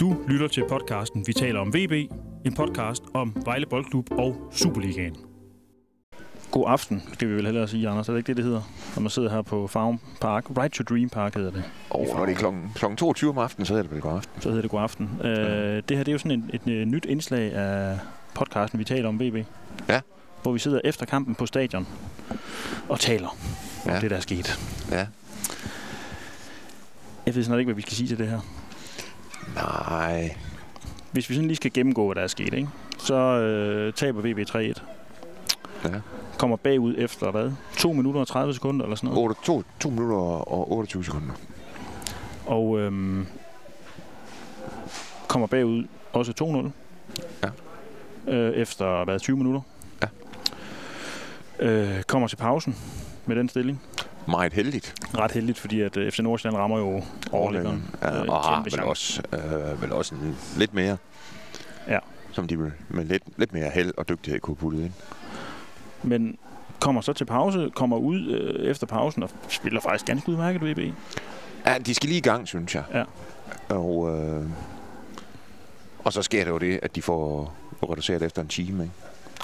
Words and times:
Du 0.00 0.16
lytter 0.28 0.48
til 0.48 0.64
podcasten 0.68 1.26
Vi 1.26 1.32
taler 1.32 1.60
om 1.60 1.74
VB, 1.74 1.92
en 2.44 2.54
podcast 2.54 3.02
om 3.14 3.36
Vejle 3.44 3.66
Boldklub 3.66 4.06
og 4.10 4.48
Superligaen. 4.52 5.16
God 6.50 6.64
aften, 6.68 7.02
skal 7.12 7.28
vi 7.28 7.34
vel 7.34 7.44
hellere 7.44 7.68
sige, 7.68 7.88
Anders. 7.88 8.08
Er 8.08 8.12
det 8.12 8.18
ikke 8.18 8.26
det, 8.28 8.36
det 8.36 8.44
hedder? 8.44 8.62
Når 8.96 9.00
man 9.00 9.10
sidder 9.10 9.30
her 9.30 9.42
på 9.42 9.66
Farm 9.66 10.00
Park. 10.20 10.44
Right 10.58 10.74
to 10.74 10.84
Dream 10.84 11.08
Park 11.08 11.34
hedder 11.34 11.50
det. 11.50 11.62
Og 11.90 12.06
når 12.16 12.26
det 12.26 12.32
er 12.32 12.36
klokken, 12.36 12.70
klokken 12.74 12.96
22 12.96 13.30
om 13.30 13.38
aftenen, 13.38 13.66
så 13.66 13.72
hedder 13.72 13.82
det 13.82 13.92
vel 13.92 14.00
god 14.00 14.12
aften. 14.12 14.42
Så 14.42 14.48
hedder 14.48 14.62
det 14.62 14.70
god 14.70 14.80
aften. 14.80 15.10
Øh, 15.24 15.82
det 15.88 15.96
her 15.96 16.04
det 16.04 16.08
er 16.08 16.12
jo 16.12 16.18
sådan 16.18 16.50
et, 16.52 16.60
et, 16.66 16.72
et 16.80 16.88
nyt 16.88 17.04
indslag 17.04 17.52
af 17.52 17.98
podcasten, 18.34 18.78
vi 18.78 18.84
taler 18.84 19.08
om 19.08 19.20
VB. 19.20 19.36
Ja. 19.88 20.00
Hvor 20.42 20.52
vi 20.52 20.58
sidder 20.58 20.80
efter 20.84 21.06
kampen 21.06 21.34
på 21.34 21.46
stadion 21.46 21.86
og 22.88 23.00
taler 23.00 23.28
om 23.84 23.90
Ja. 23.90 24.00
det, 24.00 24.10
der 24.10 24.16
er 24.16 24.20
sket. 24.20 24.58
Ja. 24.90 25.06
Jeg 27.26 27.34
ved 27.34 27.42
snart 27.44 27.58
ikke, 27.58 27.66
hvad 27.68 27.74
vi 27.76 27.82
skal 27.82 27.94
sige 27.94 28.08
til 28.08 28.18
det 28.18 28.28
her. 28.28 28.40
Nej. 29.54 30.36
Hvis 31.12 31.30
vi 31.30 31.34
sådan 31.34 31.48
lige 31.48 31.56
skal 31.56 31.72
gennemgå, 31.72 32.06
hvad 32.06 32.14
der 32.14 32.22
er 32.22 32.26
sket, 32.26 32.54
ikke? 32.54 32.68
så 32.98 33.14
øh, 33.14 33.92
taber 33.92 34.20
VB 34.20 34.38
3-1. 34.50 34.82
Ja. 35.84 36.00
Kommer 36.38 36.56
bagud 36.56 36.94
efter 36.98 37.30
hvad? 37.30 37.52
2 37.78 37.92
minutter 37.92 38.20
og 38.20 38.28
30 38.28 38.54
sekunder 38.54 38.84
eller 38.84 38.96
sådan 38.96 39.10
noget. 39.10 39.28
8, 39.28 39.40
2, 39.44 39.62
2 39.80 39.90
minutter 39.90 40.16
og 40.16 40.72
28 40.72 41.04
sekunder. 41.04 41.34
Og 42.46 42.78
øhm, 42.78 43.26
kommer 45.28 45.46
bagud 45.46 45.86
også 46.12 46.72
2-0. 47.42 47.50
Ja. 48.28 48.32
Øh, 48.32 48.52
efter 48.52 49.04
hvad, 49.04 49.20
20 49.20 49.36
minutter. 49.36 49.60
Ja. 50.02 50.08
Øh, 51.66 52.02
kommer 52.02 52.28
til 52.28 52.36
pausen 52.36 52.76
med 53.26 53.36
den 53.36 53.48
stilling. 53.48 53.82
Meget 54.28 54.52
heldigt. 54.52 54.94
Ret 55.18 55.32
heldigt, 55.32 55.58
fordi 55.58 55.80
at 55.80 55.96
øh, 55.96 56.12
FC 56.12 56.18
Nordsjælland 56.18 56.56
rammer 56.56 56.78
jo 56.78 57.02
overlæggeren. 57.32 57.84
Ja, 58.02 58.16
Øh, 58.22 58.28
og 58.28 58.40
har 58.44 58.62
vel 58.62 58.80
også, 58.82 59.22
øh, 59.32 59.82
vel 59.82 59.92
også 59.92 60.14
en, 60.14 60.36
lidt 60.56 60.74
mere. 60.74 60.96
Ja. 61.88 61.98
Som 62.32 62.46
de 62.48 62.58
vil, 62.58 62.72
med 62.88 63.04
lidt, 63.04 63.22
lidt 63.36 63.52
mere 63.52 63.70
held 63.70 63.92
og 63.96 64.08
dygtighed 64.08 64.40
kunne 64.40 64.56
putte 64.56 64.78
ind. 64.78 64.92
Men 66.02 66.38
kommer 66.80 67.00
så 67.00 67.12
til 67.12 67.24
pause, 67.24 67.70
kommer 67.74 67.96
ud 67.96 68.26
øh, 68.30 68.70
efter 68.70 68.86
pausen 68.86 69.22
og 69.22 69.30
spiller 69.48 69.80
faktisk 69.80 70.06
ganske 70.06 70.28
udmærket 70.28 70.62
VB. 70.62 70.94
Ja, 71.66 71.78
de 71.78 71.94
skal 71.94 72.08
lige 72.08 72.18
i 72.18 72.22
gang, 72.22 72.48
synes 72.48 72.74
jeg. 72.74 72.84
Ja. 72.94 73.04
Og, 73.74 74.18
øh, 74.18 74.44
og 76.04 76.12
så 76.12 76.22
sker 76.22 76.44
det 76.44 76.50
jo 76.50 76.58
det, 76.58 76.80
at 76.82 76.96
de 76.96 77.02
får 77.02 77.52
reduceret 77.90 78.22
efter 78.22 78.42
en 78.42 78.48
time. 78.48 78.82
Ikke? 78.82 78.94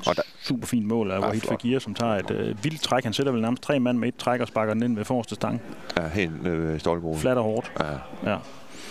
Og 0.07 0.17
der, 0.17 0.23
Super 0.43 0.67
fint 0.67 0.87
mål 0.87 1.11
af 1.11 1.21
Ja, 1.21 1.27
Wahid. 1.27 1.41
Fagir, 1.41 1.79
som 1.79 1.95
tager 1.95 2.13
et 2.13 2.31
øh, 2.31 2.65
vildt 2.65 2.83
træk. 2.83 3.05
Han 3.05 3.13
sætter 3.13 3.33
vel 3.33 3.43
nærmest 3.43 3.63
tre 3.63 3.81
mand 3.81 3.99
med 3.99 4.09
et 4.09 4.17
træk 4.17 4.41
og 4.41 4.49
sparker 4.49 4.75
den 4.75 4.83
ind 4.83 4.97
ved 4.97 5.05
forreste 5.05 5.35
stang. 5.35 5.63
er 5.97 6.09
helt 6.09 6.47
øh, 6.47 6.81
stolpebrud. 6.81 7.19
Flat 7.19 7.37
og 7.39 7.45
hårdt. 7.45 7.73
Ja. 7.81 7.85
Ja. 8.31 8.37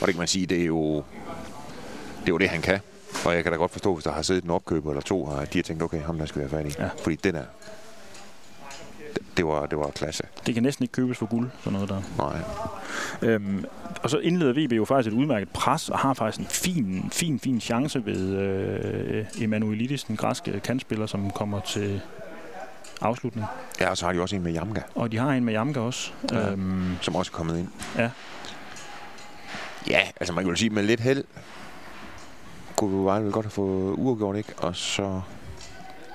Og 0.02 0.08
det 0.08 0.10
kan 0.10 0.18
man 0.18 0.28
sige, 0.28 0.46
det 0.46 0.62
er 0.62 0.66
jo 0.66 0.96
det, 0.96 2.28
er 2.28 2.30
jo 2.30 2.38
det 2.38 2.50
han 2.50 2.62
kan. 2.62 2.80
Og 3.26 3.36
jeg 3.36 3.44
kan 3.44 3.52
da 3.52 3.58
godt 3.58 3.72
forstå, 3.72 3.94
hvis 3.94 4.04
der 4.04 4.12
har 4.12 4.22
siddet 4.22 4.44
en 4.44 4.50
opkøber 4.50 4.90
eller 4.90 5.02
to, 5.02 5.24
og 5.24 5.54
de 5.54 5.58
har 5.58 5.64
tænkt, 5.64 5.84
okay, 5.84 6.02
ham 6.02 6.18
der 6.18 6.26
skal 6.26 6.50
fat 6.50 6.66
i. 6.66 6.74
Ja. 6.80 6.90
Fordi 7.04 7.16
den 7.16 7.36
er, 7.36 7.44
det, 9.38 9.46
var, 9.46 9.66
det 9.66 9.78
var 9.78 9.90
klasse. 9.90 10.24
Det 10.46 10.54
kan 10.54 10.64
næsten 10.64 10.84
ikke 10.84 10.92
købes 10.92 11.18
for 11.18 11.26
guld, 11.26 11.50
sådan 11.60 11.74
noget 11.74 11.90
der. 11.90 12.02
Nej. 12.18 12.42
Øhm, 13.22 13.66
og 14.04 14.10
så 14.10 14.18
indleder 14.18 14.54
VB 14.54 14.74
jo 14.74 14.86
faktisk 14.86 15.14
et 15.14 15.18
udmærket 15.20 15.50
pres, 15.50 15.90
og 15.90 16.00
har 16.00 16.14
faktisk 16.14 16.40
en 16.40 16.48
fin, 16.50 17.10
fin, 17.12 17.40
fin 17.40 17.62
chance 17.62 18.06
ved 18.06 18.36
øh, 18.36 19.26
Emanuelidis, 19.42 20.04
den 20.04 20.18
græske 20.18 20.60
kantspiller, 20.60 21.06
som 21.06 21.32
kommer 21.32 21.60
til 21.60 22.02
afslutning. 23.02 23.46
Ja, 23.80 23.90
og 23.90 23.98
så 23.98 24.06
har 24.06 24.14
de 24.14 24.22
også 24.22 24.36
en 24.36 24.44
med 24.44 24.52
Jamga, 24.52 24.82
Og 24.96 25.12
de 25.12 25.18
har 25.18 25.32
en 25.32 25.46
med 25.46 25.54
Jamka 25.54 25.80
også. 25.80 26.12
Ja. 26.32 26.52
Øhm, 26.52 26.98
som 27.02 27.16
også 27.16 27.32
er 27.34 27.38
kommet 27.38 27.58
ind. 27.58 27.68
Ja. 27.98 28.10
Ja, 29.90 30.02
altså 30.20 30.34
man 30.34 30.44
kan 30.44 30.50
jo 30.50 30.56
sige, 30.56 30.70
med 30.70 30.84
lidt 30.84 31.00
held, 31.00 31.24
kunne 32.76 33.00
vi 33.00 33.06
bare 33.06 33.24
vel 33.24 33.32
godt 33.32 33.46
have 33.46 33.52
fået 33.52 33.96
uafgjort, 33.98 34.36
ikke? 34.36 34.54
Og 34.58 34.76
så... 34.76 35.22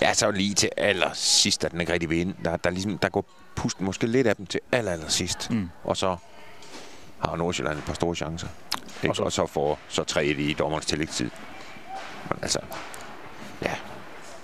Ja, 0.03 0.15
så 0.15 0.31
lige 0.31 0.55
til 0.55 0.71
allersidst, 0.77 1.65
at 1.65 1.73
den 1.73 1.81
ikke 1.81 1.93
rigtig 1.93 2.11
vil 2.11 2.19
ind. 2.19 2.35
Der, 2.45 2.57
der, 2.57 2.71
ligesom, 2.71 2.99
der 2.99 3.09
går 3.09 3.25
pusten 3.55 3.85
måske 3.85 4.07
lidt 4.07 4.27
af 4.27 4.37
dem 4.37 4.47
til 4.47 4.61
aller, 4.73 4.93
aller 4.93 5.09
sidst. 5.09 5.51
mm. 5.51 5.69
Og 5.85 5.97
så 5.97 6.17
har 7.19 7.37
Nordsjælland 7.37 7.79
et 7.79 7.85
par 7.85 7.95
store 7.95 8.15
chancer. 8.15 8.49
Ikke? 9.03 9.09
Og 9.13 9.17
så- 9.17 9.23
og 9.23 9.33
så 9.33 9.47
får 9.47 9.79
så 9.89 10.05
3 10.05 10.27
i 10.27 10.53
dommerens 10.53 10.87
tillægstid. 10.87 11.31
Men 12.31 12.39
altså, 12.43 12.59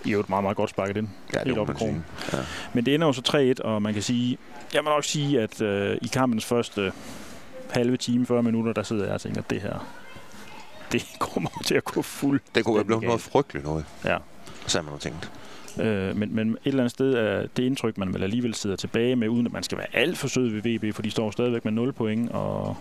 I 0.04 0.08
er 0.08 0.12
jo 0.12 0.20
et 0.20 0.28
meget, 0.28 0.42
meget 0.44 0.56
godt 0.56 0.70
sparket 0.70 0.96
ind. 0.96 1.08
ja, 1.32 1.38
Helt 1.38 1.46
det 1.46 1.56
må 1.56 1.62
op 1.62 1.70
i 1.70 1.72
krogen. 1.72 2.04
Ja. 2.32 2.38
Men 2.72 2.86
det 2.86 2.94
ender 2.94 3.06
jo 3.06 3.12
så 3.12 3.54
3-1, 3.60 3.62
og 3.64 3.82
man 3.82 3.94
kan 3.94 4.02
sige, 4.02 4.38
jeg 4.74 4.84
må 4.84 4.90
nok 4.90 5.04
sige, 5.04 5.40
at 5.40 5.60
øh, 5.60 5.96
i 6.02 6.06
kampens 6.06 6.44
første 6.44 6.92
halve 7.70 7.96
time, 7.96 8.26
40 8.26 8.42
minutter, 8.42 8.72
der 8.72 8.82
sidder 8.82 9.04
jeg 9.04 9.14
og 9.14 9.20
tænker, 9.20 9.40
at 9.40 9.50
det 9.50 9.60
her, 9.60 9.86
det 10.92 11.06
kommer 11.18 11.50
til 11.66 11.74
at 11.74 11.84
gå 11.84 12.02
fuld. 12.02 12.40
Det 12.54 12.64
kunne 12.64 12.74
være 12.76 12.84
blevet 12.84 13.02
noget 13.04 13.20
frygteligt 13.20 13.64
noget. 13.66 13.84
Ja. 14.04 14.16
Så 14.66 14.82
har 14.82 14.90
man 14.90 14.98
tænkt. 14.98 15.30
Øh, 15.80 16.16
men, 16.16 16.34
men 16.34 16.50
et 16.50 16.58
eller 16.64 16.82
andet 16.82 16.90
sted 16.90 17.14
er 17.14 17.46
det 17.56 17.62
indtryk, 17.62 17.98
man 17.98 18.14
vel 18.14 18.22
alligevel 18.22 18.54
sidder 18.54 18.76
tilbage 18.76 19.16
med, 19.16 19.28
uden 19.28 19.46
at 19.46 19.52
man 19.52 19.62
skal 19.62 19.78
være 19.78 19.86
alt 19.92 20.18
for 20.18 20.28
sød 20.28 20.48
ved 20.48 20.78
VB, 20.78 20.94
for 20.94 21.02
de 21.02 21.10
står 21.10 21.30
stadigvæk 21.30 21.64
med 21.64 21.72
0 21.72 21.92
point, 21.92 22.30
og 22.30 22.76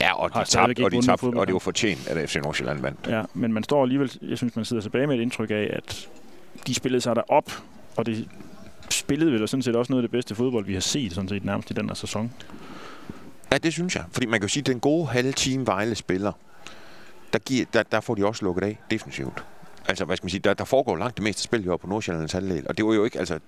Ja, 0.00 0.14
og 0.14 0.34
de 0.34 0.44
tabte, 0.44 0.84
og 0.84 0.92
de 0.92 1.02
tabte, 1.02 1.24
og 1.24 1.46
det 1.46 1.52
var 1.52 1.58
fortjent, 1.58 2.08
at 2.08 2.30
FC 2.30 2.36
Nordsjælland 2.36 2.80
vandt. 2.80 3.06
Ja, 3.08 3.22
men 3.34 3.52
man 3.52 3.62
står 3.64 3.82
alligevel, 3.82 4.18
jeg 4.22 4.36
synes, 4.36 4.56
man 4.56 4.64
sidder 4.64 4.82
tilbage 4.82 5.06
med 5.06 5.16
et 5.16 5.22
indtryk 5.22 5.50
af, 5.50 5.70
at 5.72 6.08
de 6.66 6.74
spillede 6.74 7.00
sig 7.00 7.16
derop, 7.16 7.52
og 7.96 8.06
det 8.06 8.28
spillede 8.90 9.32
vel 9.32 9.48
sådan 9.48 9.62
set 9.62 9.76
også 9.76 9.92
noget 9.92 10.02
af 10.02 10.08
det 10.08 10.10
bedste 10.10 10.34
fodbold, 10.34 10.64
vi 10.64 10.72
har 10.72 10.80
set 10.80 11.12
sådan 11.12 11.28
set 11.28 11.44
nærmest 11.44 11.70
i 11.70 11.74
den 11.74 11.88
her 11.88 11.94
sæson. 11.94 12.32
Ja, 13.52 13.58
det 13.58 13.72
synes 13.72 13.96
jeg. 13.96 14.04
Fordi 14.12 14.26
man 14.26 14.40
kan 14.40 14.42
jo 14.42 14.48
sige, 14.48 14.60
at 14.60 14.66
den 14.66 14.80
gode 14.80 15.06
halve 15.06 15.32
time 15.32 15.66
Vejle 15.66 15.94
spiller, 15.94 16.32
der, 17.32 17.38
giver, 17.38 17.64
der, 17.72 17.82
der 17.82 18.00
får 18.00 18.14
de 18.14 18.26
også 18.26 18.44
lukket 18.44 18.62
af 18.62 18.78
defensivt. 18.90 19.44
Altså, 19.88 20.04
hvad 20.04 20.16
skal 20.16 20.24
man 20.24 20.30
sige, 20.30 20.40
der, 20.40 20.54
der 20.54 20.64
foregår 20.64 20.96
langt 20.96 21.16
det 21.16 21.24
meste 21.24 21.42
spil 21.42 21.64
jo 21.64 21.76
på 21.76 21.86
Nordsjællands 21.86 22.32
halvdel. 22.32 22.66
Og 22.68 22.76
det 22.76 22.86
var 22.86 22.92
jo 22.92 23.04
ikke, 23.04 23.18
altså, 23.18 23.38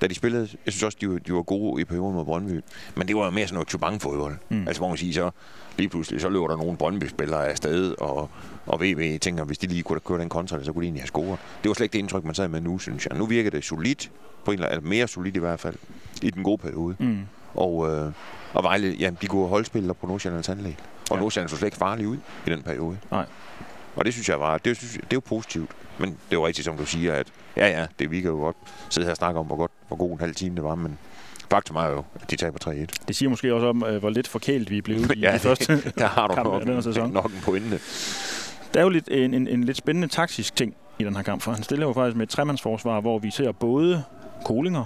da 0.00 0.06
de 0.06 0.14
spillede, 0.14 0.48
jeg 0.66 0.72
synes 0.72 0.82
også, 0.82 0.98
de 1.00 1.10
var, 1.10 1.18
de 1.18 1.32
var 1.32 1.42
gode 1.42 1.80
i 1.80 1.84
perioden 1.84 2.14
mod 2.14 2.24
Brøndby. 2.24 2.60
Men 2.94 3.08
det 3.08 3.16
var 3.16 3.24
jo 3.24 3.30
mere 3.30 3.46
sådan 3.46 3.54
noget 3.54 3.68
chubank-fodbold. 3.68 4.36
Mm. 4.48 4.56
Mm. 4.56 4.66
Altså, 4.68 4.80
hvor 4.80 4.88
man 4.88 4.96
siger, 4.96 5.12
så 5.12 5.30
lige 5.76 5.88
pludselig, 5.88 6.20
så 6.20 6.28
løber 6.28 6.48
der 6.48 6.56
nogle 6.56 6.76
Brøndby-spillere 6.76 7.48
afsted, 7.48 7.94
og, 7.98 8.30
og 8.66 8.80
VV 8.80 9.18
tænker, 9.18 9.44
hvis 9.44 9.58
de 9.58 9.66
lige 9.66 9.82
kunne 9.82 10.00
køre 10.00 10.18
den 10.18 10.28
kontra, 10.28 10.64
så 10.64 10.72
kunne 10.72 10.82
de 10.82 10.86
egentlig 10.86 11.02
have 11.02 11.06
scoret. 11.06 11.38
Det 11.62 11.68
var 11.68 11.74
slet 11.74 11.84
ikke 11.84 11.92
det 11.92 11.98
indtryk, 11.98 12.24
man 12.24 12.34
sad 12.34 12.48
med 12.48 12.60
nu, 12.60 12.78
synes 12.78 13.06
jeg. 13.06 13.18
Nu 13.18 13.26
virker 13.26 13.50
det 13.50 13.64
solidt, 13.64 14.10
på 14.44 14.50
en 14.50 14.58
eller 14.58 14.68
anden, 14.68 14.88
mere 14.88 15.08
solidt 15.08 15.36
i 15.36 15.38
hvert 15.38 15.60
fald, 15.60 15.76
i 16.22 16.30
den 16.30 16.42
gode 16.42 16.58
periode. 16.58 16.96
Mm. 16.98 17.18
Og, 17.54 17.90
øh, 17.90 18.12
og 18.52 18.62
Vejle, 18.62 18.96
ja, 19.00 19.10
de 19.22 19.26
kunne 19.26 19.48
holdspillere 19.48 19.94
på 19.94 20.06
Nordsjællands 20.06 20.48
anlæg. 20.48 20.76
Og 21.10 21.16
ja. 21.16 21.20
Nordsjælland 21.20 21.48
så 21.48 21.56
slet 21.56 21.66
ikke 21.66 21.76
farlig 21.76 22.08
ud 22.08 22.16
i 22.46 22.50
den 22.50 22.62
periode. 22.62 22.98
Nej. 23.10 23.26
Og 23.98 24.04
det 24.04 24.12
synes 24.12 24.28
jeg 24.28 24.40
var, 24.40 24.58
det, 24.58 24.76
synes 24.76 24.92
det 24.92 25.02
er 25.02 25.06
jo 25.14 25.20
positivt. 25.20 25.70
Men 25.98 26.08
det 26.08 26.16
er 26.30 26.36
jo 26.36 26.46
rigtigt, 26.46 26.64
som 26.64 26.76
du 26.76 26.86
siger, 26.86 27.14
at 27.14 27.26
ja, 27.56 27.68
ja, 27.80 27.86
det 27.98 28.10
vi 28.10 28.20
kan 28.20 28.30
jo 28.30 28.36
godt 28.36 28.56
sidde 28.90 29.04
her 29.04 29.10
og 29.10 29.16
snakke 29.16 29.40
om, 29.40 29.46
hvor, 29.46 29.56
godt, 29.56 29.70
hvor 29.88 29.96
god 29.96 30.10
en 30.12 30.20
halv 30.20 30.34
time 30.34 30.56
det 30.56 30.64
var, 30.64 30.74
men 30.74 30.98
faktum 31.50 31.76
er 31.76 31.86
jo, 31.86 32.04
at 32.14 32.30
de 32.30 32.36
taber 32.36 32.58
3-1. 32.68 32.86
Det 33.08 33.16
siger 33.16 33.28
måske 33.28 33.54
også 33.54 33.66
om, 33.66 33.84
øh, 33.84 33.96
hvor 33.98 34.10
lidt 34.10 34.28
forkælet 34.28 34.70
vi 34.70 34.80
blevet 34.80 35.12
i 35.16 35.20
Ja, 35.20 35.34
de 35.34 35.38
første 35.38 35.82
Der 35.98 36.06
har 36.06 36.26
du 36.26 36.34
kampe 36.34 36.50
nok, 36.50 36.60
af 36.60 36.66
den 36.66 36.74
her 36.74 36.80
sæson. 36.82 37.10
nok 37.12 37.24
en 37.32 37.40
pointe. 37.44 37.80
Der 38.74 38.80
er 38.80 38.84
jo 38.84 38.88
lidt, 38.88 39.08
en, 39.10 39.34
en, 39.34 39.48
en 39.48 39.64
lidt 39.64 39.76
spændende 39.76 40.08
taktisk 40.08 40.56
ting 40.56 40.74
i 40.98 41.04
den 41.04 41.16
her 41.16 41.22
kamp, 41.22 41.42
for 41.42 41.52
han 41.52 41.62
stiller 41.62 41.86
jo 41.86 41.92
faktisk 41.92 42.16
med 42.16 42.22
et 42.26 42.30
tremandsforsvar, 42.30 43.00
hvor 43.00 43.18
vi 43.18 43.30
ser 43.30 43.52
både 43.52 44.04
Kolinger, 44.44 44.84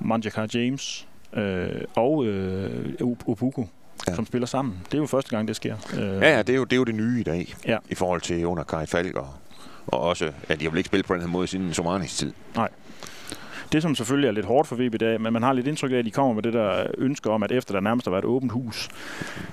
Manjakar 0.00 0.48
James 0.54 1.08
øh, 1.32 1.68
og 1.96 2.26
øh, 2.26 2.94
Opuku, 3.26 3.64
ja. 4.08 4.14
Som 4.14 4.26
spiller 4.26 4.46
sammen. 4.46 4.80
Det 4.86 4.94
er 4.94 4.98
jo 4.98 5.06
første 5.06 5.30
gang, 5.30 5.48
det 5.48 5.56
sker. 5.56 5.76
Øh, 5.94 6.00
Ja, 6.22 6.30
ja, 6.36 6.38
det 6.42 6.48
er 6.52 6.56
jo 6.56 6.64
det, 6.64 6.72
er 6.72 6.76
jo 6.76 6.84
det 6.84 6.94
nye 6.94 7.20
i 7.20 7.22
dag, 7.22 7.54
Ja. 7.66 7.78
i 7.88 7.94
forhold 7.94 8.20
til 8.20 8.46
under 8.46 8.64
Kai 8.64 8.86
Falk 8.86 9.16
og, 9.16 9.28
og 9.86 10.00
også, 10.00 10.32
at 10.48 10.60
de 10.60 10.64
har 10.64 10.70
vel 10.70 10.78
ikke 10.78 10.86
spillet 10.88 11.06
på 11.06 11.14
den 11.14 11.20
her 11.22 11.28
måde 11.28 11.46
siden 11.46 11.74
Somanis 11.74 12.16
tid. 12.16 12.32
Det, 13.72 13.82
som 13.82 13.94
selvfølgelig 13.94 14.28
er 14.28 14.32
lidt 14.32 14.46
hårdt 14.46 14.68
for 14.68 14.76
VB, 14.76 14.92
det 14.92 15.02
er, 15.02 15.18
men 15.18 15.32
man 15.32 15.42
har 15.42 15.52
lidt 15.52 15.66
indtryk 15.66 15.92
af, 15.92 15.96
at 15.96 16.04
de 16.04 16.10
kommer 16.10 16.34
med 16.34 16.42
det 16.42 16.52
der 16.52 16.86
ønske 16.98 17.30
om, 17.30 17.42
at 17.42 17.52
efter 17.52 17.74
der 17.74 17.80
nærmest 17.80 18.06
har 18.06 18.10
været 18.10 18.24
åbent 18.24 18.52
hus 18.52 18.88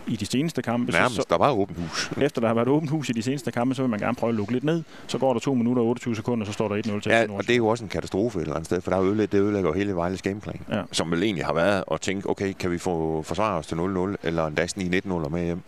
i 0.07 0.16
de 0.16 0.25
seneste 0.25 0.61
kampe, 0.61 0.91
så, 0.91 0.97
Nærmest, 0.97 1.29
der 1.29 1.38
var 1.38 1.51
åbent 1.51 1.79
hus. 1.79 2.11
efter 2.22 2.41
der 2.41 2.47
har 2.47 2.55
været 2.55 2.67
åbent 2.67 2.91
hus 2.91 3.09
i 3.09 3.11
de 3.11 3.22
seneste 3.22 3.52
kampe, 3.52 3.75
så 3.75 3.81
vil 3.81 3.90
man 3.90 3.99
gerne 3.99 4.16
prøve 4.16 4.29
at 4.29 4.35
lukke 4.35 4.53
lidt 4.53 4.64
ned. 4.64 4.84
Så 5.08 5.17
går 5.17 5.34
der 5.34 5.40
2 5.40 5.53
minutter 5.53 5.81
og 5.81 5.90
28 5.90 6.16
sekunder, 6.16 6.46
så 6.46 6.52
står 6.52 6.67
der 6.67 6.75
1-0 6.75 6.99
til 6.99 7.09
Ja, 7.09 7.25
og 7.29 7.43
det 7.43 7.49
er 7.49 7.58
jo 7.58 7.67
også 7.67 7.84
en 7.84 7.90
katastrofe 7.90 8.40
et 8.40 8.41
eller 8.41 8.55
andet 8.55 8.66
sted, 8.66 8.81
for 8.81 8.91
der 8.91 8.97
er 8.97 9.03
ødelægger, 9.03 9.37
det 9.37 9.43
ødelægger 9.43 9.69
jo 9.69 9.73
hele 9.73 9.96
Vejles 9.96 10.22
gameplan. 10.22 10.59
Ja. 10.72 10.81
Som 10.91 11.11
vel 11.11 11.23
egentlig 11.23 11.46
har 11.46 11.53
været 11.53 11.84
at 11.91 12.02
tænke, 12.02 12.29
okay, 12.29 12.53
kan 12.53 12.72
vi 12.72 12.78
få 12.78 13.22
forsvare 13.22 13.58
os 13.58 13.67
til 13.67 13.75
0-0, 13.75 14.16
eller 14.23 14.47
endda 14.47 14.67
snige 14.67 15.02
1-0 15.05 15.29
med 15.29 15.43
hjem. 15.43 15.61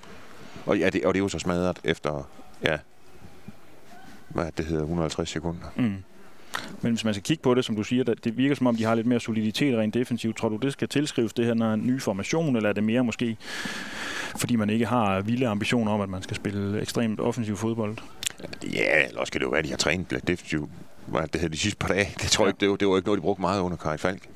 Og, 0.66 0.80
ja, 0.80 0.90
det, 0.90 1.06
og 1.06 1.14
det 1.14 1.20
er 1.20 1.24
jo 1.24 1.30
så 1.30 1.40
smadret 1.40 1.80
efter, 1.84 2.28
ja, 2.64 2.78
hvad 4.30 4.46
det 4.58 4.66
hedder, 4.66 4.84
150 4.84 5.30
sekunder. 5.30 5.66
Mm. 5.76 5.96
Men 6.82 6.92
hvis 6.92 7.06
man 7.06 7.14
skal 7.14 7.24
kigge 7.24 7.44
på 7.44 7.54
det, 7.54 7.66
som 7.66 7.76
du 7.76 7.84
siger, 7.84 8.04
det 8.04 8.38
virker 8.38 8.56
som 8.56 8.68
om, 8.68 8.76
de 8.76 8.84
har 8.84 8.96
lidt 8.96 9.08
mere 9.08 9.20
soliditet 9.20 9.78
rent 9.78 9.94
defensivt. 9.94 10.38
Tror 10.38 10.50
du, 10.50 10.56
det 10.56 10.74
skal 10.74 10.88
tilskrives 10.88 11.34
det 11.34 11.46
her, 11.46 11.54
når 11.54 11.74
en 11.74 11.88
ny 11.88 12.02
formation, 12.02 12.56
eller 12.56 12.70
er 12.70 12.74
det 12.74 12.84
mere 12.84 13.04
måske, 13.04 13.38
fordi 14.38 14.56
man 14.56 14.70
ikke 14.70 14.86
har 14.86 15.22
vilde 15.22 15.48
ambitioner 15.48 15.92
om, 15.92 16.02
at 16.02 16.10
man 16.10 16.24
skal 16.24 16.36
spille 16.36 16.82
ekstremt 16.82 17.20
offensiv 17.20 17.58
fodbold? 17.58 17.98
Ja, 18.74 19.08
eller 19.08 19.20
også 19.20 19.32
kan 19.32 19.40
det 19.40 19.46
jo 19.46 19.50
være, 19.50 19.60
at 19.60 19.66
de 19.66 19.70
har 19.70 19.78
trænet 19.78 20.12
lidt 20.12 20.28
defensivt. 20.28 20.70
Hvad 21.06 21.22
det 21.22 21.42
hedder 21.42 21.54
de 21.54 21.58
sidste 21.58 21.78
par 21.78 21.88
dage. 21.88 22.08
Det 22.22 22.32
tror 22.32 22.46
jeg 22.46 22.50
ikke, 22.50 22.60
det 22.60 22.70
var, 22.70 22.76
det 22.76 22.88
var 22.88 22.96
ikke 22.96 23.08
noget, 23.08 23.18
de 23.18 23.22
brugte 23.22 23.42
meget 23.42 23.62
under 23.62 23.78
Kai 23.78 23.98
Falk. 23.98 24.30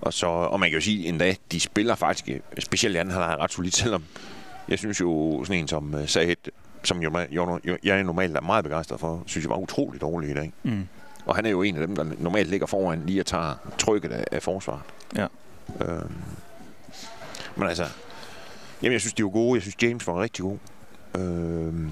Og, 0.00 0.12
så, 0.12 0.26
og 0.26 0.60
man 0.60 0.70
kan 0.70 0.76
jo 0.78 0.84
sige, 0.84 1.06
endda, 1.08 1.34
de 1.52 1.60
spiller 1.60 1.94
faktisk, 1.94 2.30
specielt 2.58 2.96
i 2.96 2.98
anden 2.98 3.14
halvleg 3.14 3.36
ret 3.38 3.52
solidt, 3.52 3.74
selvom 3.74 4.04
jeg 4.68 4.78
synes 4.78 5.00
jo, 5.00 5.42
sådan 5.44 5.60
en 5.60 5.68
som 5.68 5.94
øh, 5.94 6.08
Sahed 6.08 6.36
som 6.84 7.02
jo, 7.02 7.18
jo, 7.30 7.60
jo, 7.64 7.76
jeg 7.84 7.98
er 7.98 8.02
normalt 8.02 8.36
er 8.36 8.40
meget 8.40 8.64
begejstret 8.64 9.00
for, 9.00 9.22
synes 9.26 9.44
jeg 9.44 9.50
var 9.50 9.56
utrolig 9.56 10.00
dårlig 10.00 10.30
i 10.30 10.34
dag. 10.34 10.52
Mm. 10.62 10.88
Og 11.26 11.36
han 11.36 11.46
er 11.46 11.50
jo 11.50 11.62
en 11.62 11.76
af 11.76 11.86
dem, 11.86 11.96
der 11.96 12.04
normalt 12.18 12.48
ligger 12.48 12.66
foran 12.66 13.02
lige 13.06 13.20
at 13.20 13.26
tage 13.26 13.54
trykket 13.78 14.12
af, 14.12 14.24
af 14.32 14.42
forsvaret. 14.42 14.82
Ja. 15.16 15.26
Øhm, 15.80 16.12
men 17.56 17.68
altså, 17.68 17.84
jamen 18.82 18.92
jeg 18.92 19.00
synes, 19.00 19.14
de 19.14 19.24
var 19.24 19.30
gode. 19.30 19.54
Jeg 19.54 19.62
synes, 19.62 19.82
James 19.82 20.06
var 20.06 20.22
rigtig 20.22 20.42
god. 20.42 20.58
Øhm, 21.18 21.90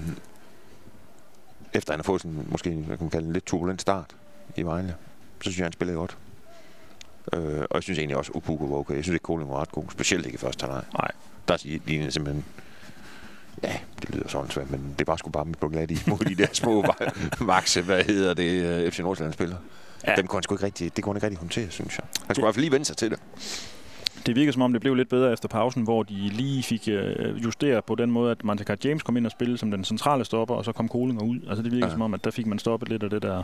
efter 1.73 1.93
han 1.93 1.99
har 1.99 2.03
fået 2.03 2.21
sådan, 2.21 2.47
måske, 2.47 2.69
hvad 2.69 2.97
kan 2.97 3.03
man 3.03 3.09
kalde 3.09 3.27
en 3.27 3.33
lidt 3.33 3.45
turbulent 3.45 3.81
start 3.81 4.15
i 4.55 4.61
Vejle, 4.61 4.95
så 5.37 5.41
synes 5.41 5.57
jeg, 5.57 5.65
han 5.65 5.73
spillede 5.73 5.97
godt. 5.97 6.17
Øh, 7.33 7.61
og 7.69 7.75
jeg 7.75 7.83
synes 7.83 7.99
egentlig 7.99 8.17
også, 8.17 8.31
at 8.31 8.35
Upuko 8.35 8.65
var 8.65 8.77
okay. 8.77 8.95
Jeg 8.95 9.03
synes 9.03 9.13
ikke, 9.13 9.23
Koling 9.23 9.49
var 9.49 9.61
ret 9.61 9.71
god. 9.71 9.83
Specielt 9.91 10.25
ikke 10.25 10.35
i 10.35 10.39
første 10.39 10.63
halvleg. 10.63 10.83
Nej. 10.93 11.11
Der 11.47 11.57
lignede 11.85 12.11
simpelthen... 12.11 12.45
Det 14.01 14.15
lyder 14.15 14.27
sådan 14.27 14.51
svært, 14.51 14.71
men 14.71 14.95
det 14.99 15.07
var 15.07 15.15
sgu 15.15 15.29
bare 15.29 15.45
på 15.59 15.67
glat 15.69 15.91
i 15.91 15.97
mod 16.07 16.17
de 16.17 16.35
der 16.35 16.47
små 16.63 16.85
makse, 17.39 17.81
hvad 17.81 18.03
hedder 18.03 18.33
det, 18.33 18.83
øh, 18.83 18.91
FC 18.91 18.99
Nordsjælland 18.99 19.33
spiller. 19.33 19.55
Ja. 20.07 20.15
Dem 20.15 20.27
kunne 20.27 20.37
han 20.37 20.43
sgu 20.43 20.55
ikke 20.55 20.65
rigtig, 20.65 20.95
det 20.95 21.03
kunne 21.03 21.13
han 21.13 21.17
ikke 21.17 21.25
rigtig 21.25 21.39
håndtere, 21.39 21.69
synes 21.69 21.97
jeg. 21.97 22.05
Han 22.25 22.35
skulle 22.35 22.43
i 22.43 22.45
hvert 22.45 22.55
fald 22.55 22.63
lige 22.63 22.71
vende 22.71 22.85
sig 22.85 22.97
til 22.97 23.09
det. 23.09 23.19
Det 24.25 24.35
virker 24.35 24.51
som 24.51 24.61
om, 24.61 24.73
det 24.73 24.81
blev 24.81 24.95
lidt 24.95 25.09
bedre 25.09 25.33
efter 25.33 25.47
pausen, 25.47 25.83
hvor 25.83 26.03
de 26.03 26.13
lige 26.13 26.63
fik 26.63 26.87
øh, 26.87 27.43
justeret 27.43 27.83
på 27.83 27.95
den 27.95 28.11
måde, 28.11 28.31
at 28.31 28.43
Manteca 28.43 28.75
James 28.83 29.03
kom 29.03 29.17
ind 29.17 29.25
og 29.25 29.31
spille 29.31 29.57
som 29.57 29.71
den 29.71 29.83
centrale 29.83 30.25
stopper, 30.25 30.55
og 30.55 30.65
så 30.65 30.71
kom 30.71 30.87
Kolinger 30.87 31.23
ud. 31.23 31.39
Altså 31.49 31.63
det 31.63 31.71
virker 31.71 31.87
ja. 31.87 31.91
som 31.91 32.01
om, 32.01 32.13
at 32.13 32.23
der 32.23 32.31
fik 32.31 32.45
man 32.45 32.59
stoppet 32.59 32.89
lidt 32.89 33.03
af 33.03 33.09
det 33.09 33.21
der. 33.21 33.43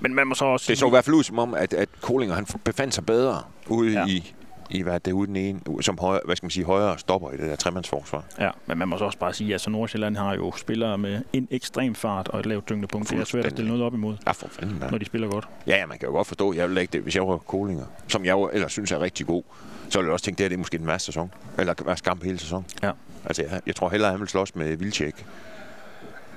Men 0.00 0.14
man 0.14 0.26
må 0.26 0.34
så 0.34 0.44
også... 0.44 0.66
Det 0.68 0.78
så 0.78 0.86
i 0.86 0.90
hvert 0.90 1.04
fald 1.04 1.16
ud 1.16 1.22
som 1.22 1.38
om, 1.38 1.54
at, 1.54 1.74
at 1.74 1.88
Kolinger 2.00 2.34
han 2.34 2.46
befandt 2.64 2.94
sig 2.94 3.06
bedre 3.06 3.42
ude 3.68 3.92
ja. 3.92 4.06
i, 4.06 4.34
i 4.70 4.82
hvad 4.82 5.00
det 5.00 5.14
den 5.14 5.36
ene, 5.36 5.60
som 5.80 5.98
højre, 5.98 6.20
hvad 6.24 6.36
skal 6.36 6.44
man 6.44 6.50
sige, 6.50 6.64
højere 6.64 6.98
stopper 6.98 7.30
i 7.30 7.36
det 7.36 7.50
der 7.50 7.56
tremandsforsvar. 7.56 8.24
Ja, 8.38 8.50
men 8.66 8.78
man 8.78 8.88
må 8.88 8.98
så 8.98 9.04
også 9.04 9.18
bare 9.18 9.34
sige, 9.34 9.48
at 9.48 9.52
altså 9.52 9.70
Nordsjælland 9.70 10.16
har 10.16 10.34
jo 10.34 10.52
spillere 10.56 10.98
med 10.98 11.22
en 11.32 11.48
ekstrem 11.50 11.94
fart 11.94 12.28
og 12.28 12.40
et 12.40 12.46
lavt 12.46 12.66
tyngdepunkt. 12.66 13.10
Det 13.10 13.20
er 13.20 13.24
svært 13.24 13.44
at 13.44 13.50
stille 13.50 13.68
noget 13.68 13.84
op 13.84 13.94
imod, 13.94 14.16
ja, 14.26 14.32
for 14.32 14.48
fanden, 14.48 14.84
når 14.90 14.98
de 14.98 15.04
spiller 15.04 15.28
godt. 15.28 15.48
Ja, 15.66 15.76
ja, 15.76 15.86
man 15.86 15.98
kan 15.98 16.08
jo 16.08 16.14
godt 16.14 16.26
forstå, 16.26 16.52
jeg 16.52 16.70
vil 16.70 16.78
ikke 16.78 16.92
det, 16.92 17.00
hvis 17.00 17.16
jeg 17.16 17.28
var 17.28 17.36
Kolinger, 17.36 17.84
som 18.08 18.24
jeg 18.24 18.48
ellers 18.52 18.72
synes 18.72 18.92
er 18.92 19.00
rigtig 19.00 19.26
god, 19.26 19.42
så 19.88 19.98
ville 19.98 20.06
jeg 20.08 20.12
også 20.12 20.24
tænke, 20.24 20.38
det, 20.38 20.44
at 20.44 20.50
det 20.50 20.56
er 20.56 20.58
måske 20.58 20.78
den 20.78 20.86
værste 20.86 21.06
sæson. 21.06 21.32
Eller 21.58 21.74
værste 21.84 22.04
kamp 22.04 22.24
hele 22.24 22.38
sæson. 22.38 22.64
Ja. 22.82 22.90
Altså, 23.24 23.42
jeg, 23.42 23.60
jeg 23.66 23.76
tror 23.76 23.88
hellere, 23.88 24.10
han 24.10 24.20
vil 24.20 24.28
slås 24.28 24.54
med 24.54 24.76
Vilcek 24.76 25.26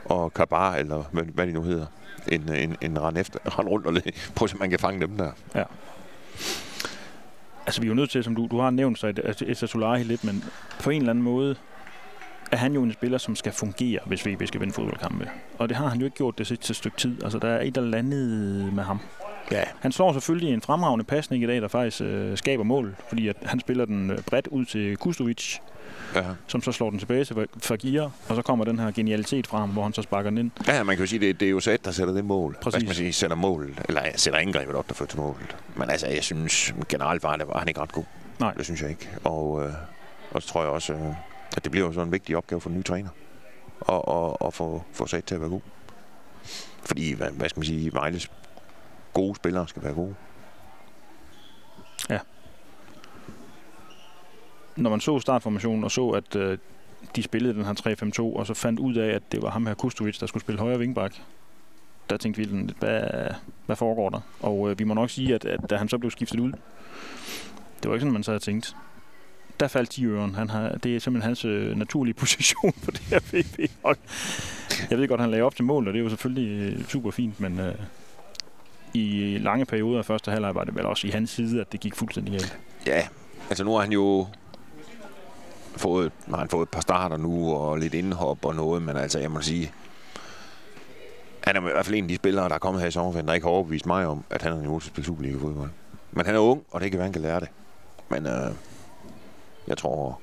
og 0.06 0.34
Kabar, 0.34 0.76
eller 0.76 1.04
hvad, 1.12 1.24
hvad 1.24 1.48
de 1.48 1.52
nu 1.52 1.62
hedder, 1.62 1.86
end, 2.28 2.50
end, 2.50 2.76
end 2.82 2.98
rende, 2.98 3.20
efter, 3.22 3.60
rende 3.60 3.72
rundt 3.72 3.88
og 3.88 3.94
prøve, 4.36 4.50
så 4.50 4.58
man 4.58 4.70
kan 4.70 4.80
fange 4.80 5.02
dem 5.02 5.18
der. 5.18 5.32
Ja. 5.56 5.64
Altså, 7.66 7.82
vi 7.82 7.88
er 7.88 7.90
jo 7.90 7.96
nødt 7.96 8.10
til, 8.10 8.24
som 8.24 8.36
du, 8.36 8.48
du 8.52 8.60
har 8.60 8.70
nævnt 8.70 9.00
sig, 9.00 9.14
Essa 9.42 9.68
Solari 9.68 10.04
lidt, 10.04 10.24
men 10.24 10.44
på 10.84 10.90
en 10.90 11.02
eller 11.02 11.10
anden 11.10 11.24
måde 11.24 11.56
er 12.52 12.58
han 12.58 12.74
jo 12.74 12.84
en 12.84 12.94
spiller, 12.94 13.18
som 13.18 13.36
skal 13.36 13.52
fungere, 13.52 14.00
hvis 14.06 14.28
VB 14.28 14.48
skal 14.48 14.62
vinde 14.62 14.74
fodboldkampe. 14.74 15.30
Og 15.58 15.70
det 15.70 15.78
har 15.78 15.88
han 15.88 16.00
jo 16.00 16.06
ikke 16.06 16.18
gjort 16.18 16.38
det 16.38 16.48
sidste 16.48 16.74
stykke 16.74 16.98
tid. 16.98 17.24
Altså, 17.24 17.40
der 17.40 17.48
er 17.48 17.62
et 17.62 17.78
eller 17.78 17.98
andet 17.98 18.74
med 18.74 18.84
ham. 18.84 19.00
Ja. 19.52 19.64
Han 19.80 19.92
slår 19.92 20.14
selvfølgelig 20.14 20.54
en 20.54 20.62
fremragende 20.62 21.06
pasning 21.06 21.44
i 21.44 21.48
dag, 21.48 21.62
der 21.62 21.68
faktisk 21.68 22.02
øh, 22.02 22.38
skaber 22.38 22.64
mål, 22.64 22.96
fordi 23.10 23.28
at 23.28 23.36
han 23.46 23.60
spiller 23.60 23.86
den 23.86 24.12
øh, 24.12 24.18
bredt 24.22 24.48
ud 24.48 24.66
til 24.66 24.98
Kustovic, 24.98 25.58
ja. 26.16 26.24
som 26.48 26.62
så 26.62 26.72
slår 26.72 26.90
den 26.90 27.00
tilbage 27.00 27.26
til 27.26 27.48
Fagir, 27.58 28.10
og 28.30 28.36
så 28.36 28.42
kommer 28.42 28.66
den 28.66 28.80
her 28.80 28.92
genialitet 28.92 29.48
frem, 29.48 29.70
hvor 29.70 29.84
han 29.84 29.94
så 29.94 30.02
sparker 30.02 30.30
den 30.30 30.38
ind. 30.38 30.52
Ja, 30.68 30.84
man 30.84 30.96
kan 30.96 31.04
jo 31.04 31.10
sige, 31.10 31.20
det, 31.20 31.40
det 31.40 31.46
er 31.46 31.50
jo 31.50 31.60
Sæt, 31.60 31.86
der 31.86 31.92
sætter 31.92 32.14
det 32.14 32.26
mål. 32.26 32.58
Præcis. 32.62 32.74
Hvad 32.74 32.80
skal 32.80 32.88
man 32.88 32.96
sige, 32.96 33.14
sætter 33.14 33.36
mål, 33.36 33.80
eller 33.90 34.02
sætter 34.16 34.40
angrebet 34.40 34.76
op, 34.76 34.88
der 34.88 34.94
fører 34.94 35.10
til 35.10 35.20
målet. 35.20 35.56
Men 35.76 35.90
altså, 35.90 36.08
jeg 36.08 36.24
synes 36.24 36.74
generelt 36.90 37.24
var, 37.24 37.36
det, 37.36 37.48
var 37.48 37.60
han 37.60 37.68
ikke 37.68 37.82
ret 37.82 37.92
god. 37.92 38.04
Nej. 38.40 38.54
Det 38.54 38.66
synes 38.66 38.82
jeg 38.82 38.90
ikke. 38.90 39.10
Og, 39.24 39.64
øh, 39.64 39.74
og 40.32 40.42
så 40.42 40.48
tror 40.48 40.62
jeg 40.62 40.72
også, 40.72 40.94
øh, 40.94 41.14
at 41.58 41.64
det 41.64 41.72
bliver 41.72 41.86
jo 41.86 41.94
sådan 41.94 42.08
en 42.08 42.12
vigtig 42.12 42.38
opgave 42.38 42.62
for 42.62 42.70
den 42.70 42.78
nye 42.78 42.84
træner, 42.84 43.10
at, 43.80 43.86
og, 43.88 44.42
og 44.42 44.54
få, 44.54 44.84
få 44.94 45.08
Sæt 45.08 45.24
til 45.24 45.36
at 45.36 45.42
være 45.42 45.50
god. 45.50 45.62
Fordi, 46.86 47.14
hvad, 47.14 47.32
hvad 47.32 47.50
skal 47.50 47.60
man 47.60 47.66
sige, 47.66 47.94
Vejles 47.94 48.32
gode 49.14 49.36
spillere 49.36 49.68
skal 49.68 49.84
være 49.84 49.94
gode. 49.94 50.16
Ja. 52.10 52.20
Når 54.76 54.90
man 54.90 55.00
så 55.00 55.20
startformationen 55.20 55.84
og 55.84 55.92
så, 55.92 56.10
at 56.10 56.36
øh, 56.36 56.58
de 57.16 57.24
spillede 57.24 57.54
den 57.54 57.66
her 57.66 57.74
3-5-2, 58.34 58.40
og 58.40 58.48
så 58.48 58.54
fandt 58.54 58.80
ud 58.80 58.96
af, 58.96 59.16
at 59.16 59.32
det 59.32 59.42
var 59.42 59.50
ham 59.50 59.66
her 59.68 59.74
Kustovic, 59.74 60.20
der 60.20 60.26
skulle 60.26 60.42
spille 60.42 60.60
højre 60.60 60.80
vingbak, 60.80 61.16
der 62.10 62.18
tænkte 62.18 62.48
vi, 62.48 62.70
hvad, 62.80 63.02
hvad 63.66 63.76
foregår 63.76 64.10
der? 64.10 64.20
Og 64.40 64.70
øh, 64.70 64.80
vi 64.80 64.84
må 64.84 64.94
nok 64.94 65.10
sige, 65.10 65.36
at, 65.36 65.46
at 65.46 65.70
da 65.70 65.76
han 65.76 65.90
så 65.90 65.98
blev 65.98 66.12
skiftet 66.12 66.40
ud, 66.40 66.52
det 67.84 67.90
var 67.90 67.94
ikke 67.94 68.02
sådan, 68.02 68.14
man 68.14 68.24
så 68.24 68.32
havde 68.32 68.44
tænkt. 68.44 68.76
Der 69.60 69.68
faldt 69.68 69.96
de 69.96 70.06
øren. 70.06 70.36
Han 70.36 70.50
har, 70.50 70.70
det 70.70 70.96
er 70.96 71.00
simpelthen 71.00 71.28
hans 71.30 71.46
øh, 71.46 71.78
naturlige 71.78 72.14
position 72.24 72.74
på 72.86 72.92
det 72.92 73.00
her 73.00 73.20
VB-hold. 73.20 73.98
Jeg 74.90 74.98
ved 74.98 75.08
godt, 75.08 75.22
han 75.22 75.32
lagde 75.32 75.44
op 75.44 75.56
til 75.56 75.66
mål, 75.66 75.88
og 75.88 75.94
det 75.94 76.00
er 76.00 76.04
jo 76.04 76.10
selvfølgelig 76.10 76.74
øh, 76.74 76.86
super 76.88 77.12
fint, 77.12 77.40
men 77.40 77.60
øh, 77.60 77.76
i 78.94 79.38
lange 79.42 79.66
perioder 79.66 80.00
af 80.00 80.06
første 80.06 80.32
halvleg 80.32 80.56
var 80.56 80.64
det 80.64 80.76
vel 80.76 80.86
også 80.86 81.08
i 81.08 81.10
hans 81.10 81.30
side, 81.30 81.62
at 81.62 81.72
det 81.72 81.80
gik 81.80 81.96
fuldstændig 81.96 82.32
galt. 82.32 82.60
Ja, 82.88 83.08
altså 83.50 83.64
nu 83.64 83.74
har 83.74 83.82
han 83.82 83.92
jo 83.92 84.28
fået, 85.80 86.12
har 86.30 86.38
han 86.38 86.50
fået 86.50 86.64
et 86.64 86.70
par 86.70 86.82
starter 86.82 87.18
nu, 87.18 87.54
og 87.54 87.78
lidt 87.78 87.94
indhop 87.94 88.46
og 88.46 88.56
noget, 88.56 88.82
men 88.82 88.98
altså, 88.98 89.20
jeg 89.20 89.32
må 89.32 89.42
sige, 89.42 89.72
han 91.44 91.56
er 91.56 91.60
i 91.60 91.64
hvert 91.64 91.86
fald 91.86 91.96
en 91.96 92.04
af 92.04 92.08
de 92.08 92.16
spillere, 92.16 92.50
der 92.50 92.56
er 92.56 92.60
kommet 92.60 92.82
her 92.82 92.88
i 92.88 92.92
sommerferien, 92.92 93.28
der 93.28 93.34
ikke 93.34 93.46
har 93.46 93.52
overbevist 93.52 93.86
mig 93.86 94.08
om, 94.08 94.24
at 94.30 94.42
han 94.42 94.52
er 94.54 94.58
niveau 94.58 94.80
til 94.80 94.88
at 94.88 94.94
spille 94.94 95.06
Superliga-fodbold. 95.06 95.70
Men 96.12 96.26
han 96.26 96.36
er 96.36 96.40
ung, 96.40 96.64
og 96.72 96.82
det 96.82 96.92
kan 96.92 96.98
være, 96.98 97.06
han 97.06 97.14
kan 97.14 97.22
lære 97.22 97.40
det. 97.40 97.50
Men 98.10 98.28
øh, 98.28 98.52
jeg 99.68 99.78
tror... 99.78 100.20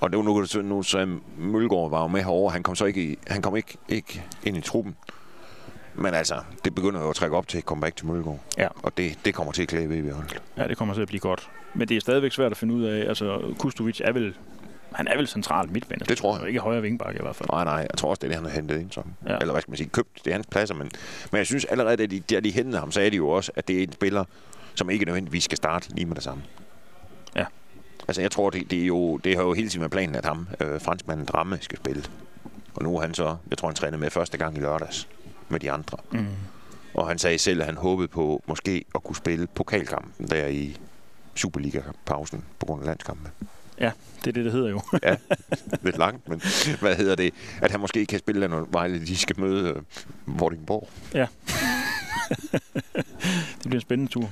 Og 0.00 0.10
det 0.10 0.16
var 0.18 0.24
nu, 0.24 0.62
nu 0.62 0.82
så 0.82 1.18
Mølgaard 1.38 1.90
var 1.90 2.02
jo 2.02 2.08
med 2.08 2.20
herovre. 2.20 2.52
Han 2.52 2.62
kom 2.62 2.76
så 2.76 2.84
ikke, 2.84 3.02
i, 3.02 3.18
han 3.26 3.42
kom 3.42 3.56
ikke, 3.56 3.78
ikke 3.88 4.24
ind 4.44 4.56
i 4.56 4.60
truppen. 4.60 4.96
Men 5.94 6.14
altså, 6.14 6.40
det 6.64 6.74
begynder 6.74 7.00
jo 7.00 7.10
at 7.10 7.16
trække 7.16 7.36
op 7.36 7.48
til 7.48 7.58
et 7.58 7.64
comeback 7.64 7.96
til 7.96 8.06
Mølgaard. 8.06 8.40
Ja. 8.58 8.68
Og 8.82 8.96
det, 8.96 9.18
det 9.24 9.34
kommer 9.34 9.52
til 9.52 9.62
at 9.62 9.68
klæde 9.68 9.88
ved 9.88 10.12
holdet. 10.12 10.42
Ja, 10.56 10.68
det 10.68 10.76
kommer 10.76 10.94
til 10.94 11.02
at 11.02 11.08
blive 11.08 11.20
godt. 11.20 11.50
Men 11.74 11.88
det 11.88 11.96
er 11.96 12.00
stadigvæk 12.00 12.32
svært 12.32 12.50
at 12.50 12.56
finde 12.56 12.74
ud 12.74 12.84
af. 12.84 13.08
Altså, 13.08 13.54
Kustovic 13.58 14.00
er 14.04 14.12
vel 14.12 14.34
han 14.92 15.08
er 15.08 15.16
vel 15.16 15.26
centralt 15.26 15.72
midtbane. 15.72 16.00
Det 16.08 16.18
tror 16.18 16.38
jeg. 16.38 16.48
Ikke 16.48 16.60
højre 16.60 16.82
vingbakke 16.82 17.18
i 17.18 17.22
hvert 17.22 17.36
fald. 17.36 17.48
Nej, 17.52 17.64
nej. 17.64 17.74
Jeg 17.90 17.98
tror 17.98 18.10
også, 18.10 18.20
det 18.20 18.24
er 18.24 18.28
det, 18.28 18.36
han 18.36 18.44
har 18.44 18.52
hentet 18.52 18.80
ind 18.80 18.90
som. 18.90 19.04
Ja. 19.26 19.36
Eller 19.36 19.52
hvad 19.52 19.62
skal 19.62 19.70
man 19.70 19.76
sige, 19.76 19.88
købt. 19.88 20.24
Det 20.24 20.30
er 20.30 20.34
hans 20.34 20.46
pladser. 20.46 20.74
Men, 20.74 20.90
men 21.32 21.38
jeg 21.38 21.46
synes 21.46 21.64
allerede, 21.64 22.02
at 22.02 22.10
de, 22.10 22.20
da 22.20 22.40
de 22.40 22.50
hentede 22.50 22.78
ham, 22.78 22.92
så 22.92 23.00
er 23.00 23.10
de 23.10 23.16
jo 23.16 23.28
også, 23.28 23.52
at 23.56 23.68
det 23.68 23.78
er 23.78 23.82
en 23.82 23.92
spiller, 23.92 24.24
som 24.74 24.90
ikke 24.90 25.04
nødvendigvis 25.04 25.44
skal 25.44 25.56
starte 25.56 25.94
lige 25.94 26.06
med 26.06 26.14
det 26.14 26.24
samme. 26.24 26.42
Ja. 27.36 27.44
Altså, 28.08 28.22
jeg 28.22 28.30
tror, 28.30 28.50
det, 28.50 28.70
det, 28.70 28.82
er 28.82 28.86
jo, 28.86 29.16
det 29.16 29.36
har 29.36 29.42
jo 29.42 29.52
hele 29.52 29.68
tiden 29.68 29.80
været 29.80 29.92
planen, 29.92 30.14
at 30.14 30.24
ham, 30.24 30.48
øh, 30.60 30.80
franskmanden 30.80 31.26
Dramme, 31.26 31.58
skal 31.60 31.78
spille. 31.78 32.02
Og 32.74 32.82
nu 32.82 32.96
er 32.96 33.00
han 33.00 33.14
så, 33.14 33.36
jeg 33.50 33.58
tror, 33.58 33.68
han 33.68 33.74
træner 33.74 33.98
med 33.98 34.10
første 34.10 34.38
gang 34.38 34.56
i 34.56 34.60
lørdags 34.60 35.08
med 35.50 35.60
de 35.60 35.70
andre. 35.70 35.98
Mm. 36.12 36.26
Og 36.94 37.08
han 37.08 37.18
sagde 37.18 37.38
selv, 37.38 37.60
at 37.60 37.66
han 37.66 37.76
håbede 37.76 38.08
på 38.08 38.42
måske 38.46 38.84
at 38.94 39.02
kunne 39.02 39.16
spille 39.16 39.46
pokalkampen 39.46 40.28
der 40.28 40.46
i 40.46 40.76
Superliga-pausen 41.34 42.44
på 42.58 42.66
grund 42.66 42.82
af 42.82 42.86
landskampen. 42.86 43.28
Ja, 43.80 43.90
det 44.18 44.26
er 44.26 44.32
det, 44.32 44.44
det 44.44 44.52
hedder 44.52 44.70
jo. 44.70 44.80
ja, 45.02 45.16
lidt 45.82 45.98
langt, 45.98 46.28
men 46.28 46.42
hvad 46.80 46.96
hedder 46.96 47.14
det? 47.14 47.34
At 47.62 47.70
han 47.70 47.80
måske 47.80 48.06
kan 48.06 48.18
spille, 48.18 48.48
når 48.48 48.68
Vejle 48.70 49.06
de 49.06 49.16
skal 49.16 49.40
møde 49.40 49.76
uh, 49.76 49.82
Vordingborg. 50.40 50.88
Ja. 51.14 51.26
det 53.58 53.62
bliver 53.62 53.74
en 53.74 53.80
spændende 53.80 54.12
tur. 54.12 54.30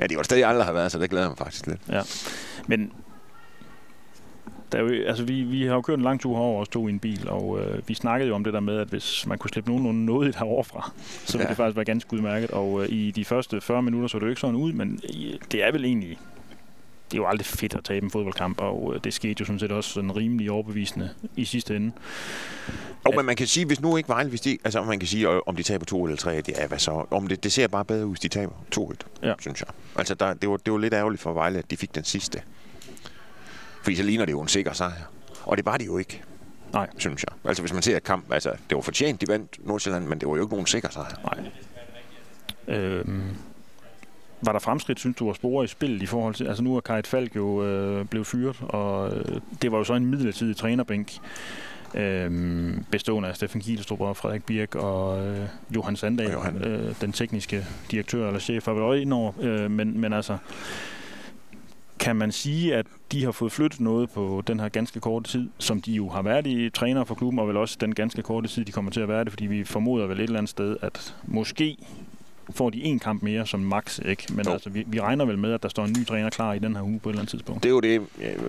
Ja, 0.00 0.06
det 0.06 0.16
var 0.16 0.20
et 0.20 0.26
sted, 0.26 0.36
jeg 0.36 0.48
aldrig 0.48 0.66
har 0.66 0.72
været, 0.72 0.92
så 0.92 0.98
det 0.98 1.10
glæder 1.10 1.28
mig 1.28 1.38
faktisk 1.38 1.66
lidt. 1.66 1.80
Ja, 1.88 2.02
men 2.66 2.92
der 4.72 4.78
er 4.78 4.82
jo, 4.82 5.04
altså 5.06 5.24
vi, 5.24 5.42
vi 5.42 5.66
har 5.66 5.74
jo 5.74 5.80
kørt 5.80 5.98
en 5.98 6.04
lang 6.04 6.20
tur 6.20 6.36
herover 6.36 6.60
og 6.60 6.70
to 6.70 6.88
i 6.88 6.90
en 6.90 6.98
bil, 6.98 7.28
og 7.28 7.60
øh, 7.60 7.88
vi 7.88 7.94
snakkede 7.94 8.28
jo 8.28 8.34
om 8.34 8.44
det 8.44 8.52
der 8.52 8.60
med, 8.60 8.78
at 8.78 8.88
hvis 8.88 9.26
man 9.26 9.38
kunne 9.38 9.50
slippe 9.50 9.70
nogenlunde 9.70 10.04
noget 10.04 10.36
heroverfra, 10.36 10.92
så 11.26 11.32
ville 11.32 11.44
ja. 11.44 11.48
det 11.48 11.56
faktisk 11.56 11.76
være 11.76 11.84
ganske 11.84 12.14
udmærket. 12.14 12.50
Og 12.50 12.82
øh, 12.82 12.88
i 12.88 13.10
de 13.10 13.24
første 13.24 13.60
40 13.60 13.82
minutter 13.82 14.08
så 14.08 14.18
det 14.18 14.24
jo 14.24 14.28
ikke 14.28 14.40
sådan 14.40 14.56
ud, 14.56 14.72
men 14.72 15.00
i, 15.04 15.38
det 15.52 15.64
er 15.64 15.72
vel 15.72 15.84
egentlig 15.84 16.18
det 17.10 17.14
er 17.14 17.22
jo 17.22 17.26
aldrig 17.26 17.46
fedt 17.46 17.74
at 17.74 17.84
tabe 17.84 18.04
en 18.04 18.10
fodboldkamp, 18.10 18.60
og 18.60 18.92
øh, 18.94 19.00
det 19.04 19.14
skete 19.14 19.40
jo 19.40 19.44
sådan 19.44 19.58
set 19.58 19.72
også 19.72 19.90
sådan 19.90 20.16
rimelig 20.16 20.50
overbevisende 20.50 21.10
i 21.36 21.44
sidste 21.44 21.76
ende. 21.76 21.92
Jo, 23.06 23.12
men 23.16 23.26
man 23.26 23.36
kan 23.36 23.46
sige, 23.46 23.66
hvis 23.66 23.80
nu 23.80 23.96
ikke 23.96 24.08
Vejle, 24.08 24.28
hvis 24.28 24.40
de, 24.40 24.58
altså 24.64 24.82
man 24.82 24.98
kan 24.98 25.08
sige, 25.08 25.48
om 25.48 25.56
de 25.56 25.62
taber 25.62 25.84
2 25.84 26.04
eller 26.04 26.16
3, 26.16 26.40
det 26.40 26.62
er 26.62 26.66
hvad 26.66 26.78
så? 26.78 27.06
Om 27.10 27.26
det, 27.26 27.44
det 27.44 27.52
ser 27.52 27.68
bare 27.68 27.84
bedre 27.84 28.06
ud, 28.06 28.10
hvis 28.10 28.20
de 28.20 28.28
taber 28.28 28.52
2-1, 28.76 28.92
ja. 29.22 29.34
synes 29.40 29.60
jeg. 29.60 29.68
Altså, 29.96 30.14
der, 30.14 30.34
det, 30.34 30.48
var, 30.48 30.56
det 30.56 30.72
var 30.72 30.78
lidt 30.78 30.94
ærgerligt 30.94 31.22
for 31.22 31.32
Vejle, 31.32 31.58
at 31.58 31.70
de 31.70 31.76
fik 31.76 31.94
den 31.94 32.04
sidste. 32.04 32.42
Fordi 33.88 33.96
så 33.96 34.02
ligner 34.02 34.24
det 34.24 34.32
jo 34.32 34.40
en 34.40 34.48
sikker 34.48 34.72
sejr. 34.72 35.10
Og 35.44 35.56
det 35.56 35.66
var 35.66 35.76
det 35.76 35.86
jo 35.86 35.98
ikke. 35.98 36.22
Nej. 36.72 36.88
Synes 36.98 37.24
jeg. 37.28 37.48
Altså 37.48 37.62
hvis 37.62 37.72
man 37.72 37.82
ser 37.82 37.98
kamp, 37.98 38.32
altså 38.32 38.50
det 38.50 38.74
var 38.74 38.80
fortjent, 38.80 39.20
de 39.20 39.28
vandt 39.28 39.66
Nordsjælland, 39.66 40.06
men 40.06 40.18
det 40.20 40.28
var 40.28 40.36
jo 40.36 40.42
ikke 40.42 40.54
nogen 40.54 40.66
sikker 40.66 40.88
sejr. 40.90 41.14
Nej. 41.24 41.50
Øhm, 42.78 43.22
var 44.42 44.52
der 44.52 44.58
fremskridt, 44.58 44.98
synes 44.98 45.16
du, 45.16 45.30
at 45.30 45.36
spore 45.36 45.64
i 45.64 45.66
spillet 45.66 46.02
i 46.02 46.06
forhold 46.06 46.34
til... 46.34 46.46
Altså 46.46 46.62
nu 46.62 46.76
er 46.76 46.80
Kajt 46.80 47.06
Falk 47.06 47.36
jo 47.36 47.64
øh, 47.64 48.04
blevet 48.04 48.26
fyret, 48.26 48.56
og 48.60 49.16
øh, 49.16 49.40
det 49.62 49.72
var 49.72 49.78
jo 49.78 49.84
så 49.84 49.94
en 49.94 50.06
midlertidig 50.06 50.56
trænerbænk. 50.56 51.12
Øh, 51.94 52.74
bestående 52.90 53.28
af 53.28 53.36
Steffen 53.36 53.60
Kielstrup 53.60 54.00
og 54.00 54.16
Frederik 54.16 54.44
Birk 54.44 54.74
og 54.74 55.26
øh, 55.26 55.46
Johan 55.74 55.96
Sandahl, 55.96 56.32
Johan. 56.32 56.64
Øh, 56.64 56.94
den 57.00 57.12
tekniske 57.12 57.66
direktør 57.90 58.26
eller 58.26 58.40
chef, 58.40 58.66
var 58.66 58.72
vel 58.72 58.82
også 58.82 59.00
indover. 59.00 59.32
Øh, 59.40 59.70
men, 59.70 60.00
men 60.00 60.12
altså, 60.12 60.36
kan 62.08 62.16
man 62.16 62.32
sige, 62.32 62.74
at 62.74 62.86
de 63.12 63.24
har 63.24 63.32
fået 63.32 63.52
flyttet 63.52 63.80
noget 63.80 64.10
på 64.10 64.42
den 64.46 64.60
her 64.60 64.68
ganske 64.68 65.00
korte 65.00 65.30
tid, 65.30 65.48
som 65.58 65.80
de 65.80 65.92
jo 65.92 66.08
har 66.08 66.22
været 66.22 66.46
i 66.46 66.70
træner 66.70 67.04
for 67.04 67.14
klubben, 67.14 67.38
og 67.38 67.48
vel 67.48 67.56
også 67.56 67.76
den 67.80 67.94
ganske 67.94 68.22
korte 68.22 68.48
tid, 68.48 68.64
de 68.64 68.72
kommer 68.72 68.90
til 68.90 69.00
at 69.00 69.08
være 69.08 69.24
det, 69.24 69.32
fordi 69.32 69.46
vi 69.46 69.64
formoder 69.64 70.06
vel 70.06 70.18
et 70.18 70.22
eller 70.22 70.38
andet 70.38 70.50
sted, 70.50 70.76
at 70.82 71.14
måske 71.26 71.76
får 72.50 72.70
de 72.70 72.82
en 72.82 72.98
kamp 72.98 73.22
mere 73.22 73.46
som 73.46 73.60
max, 73.60 73.98
ikke? 74.04 74.24
Men 74.30 74.46
jo. 74.46 74.52
altså, 74.52 74.70
vi, 74.70 74.84
vi 74.86 75.00
regner 75.00 75.24
vel 75.24 75.38
med, 75.38 75.52
at 75.52 75.62
der 75.62 75.68
står 75.68 75.84
en 75.84 75.96
ny 75.98 76.06
træner 76.06 76.30
klar 76.30 76.52
i 76.52 76.58
den 76.58 76.76
her 76.76 76.82
uge 76.82 76.98
på 76.98 77.08
et 77.08 77.12
eller 77.12 77.20
andet 77.20 77.30
tidspunkt. 77.30 77.62
Det 77.62 77.68
er 77.68 77.72
jo 77.72 77.80
det, 77.80 78.02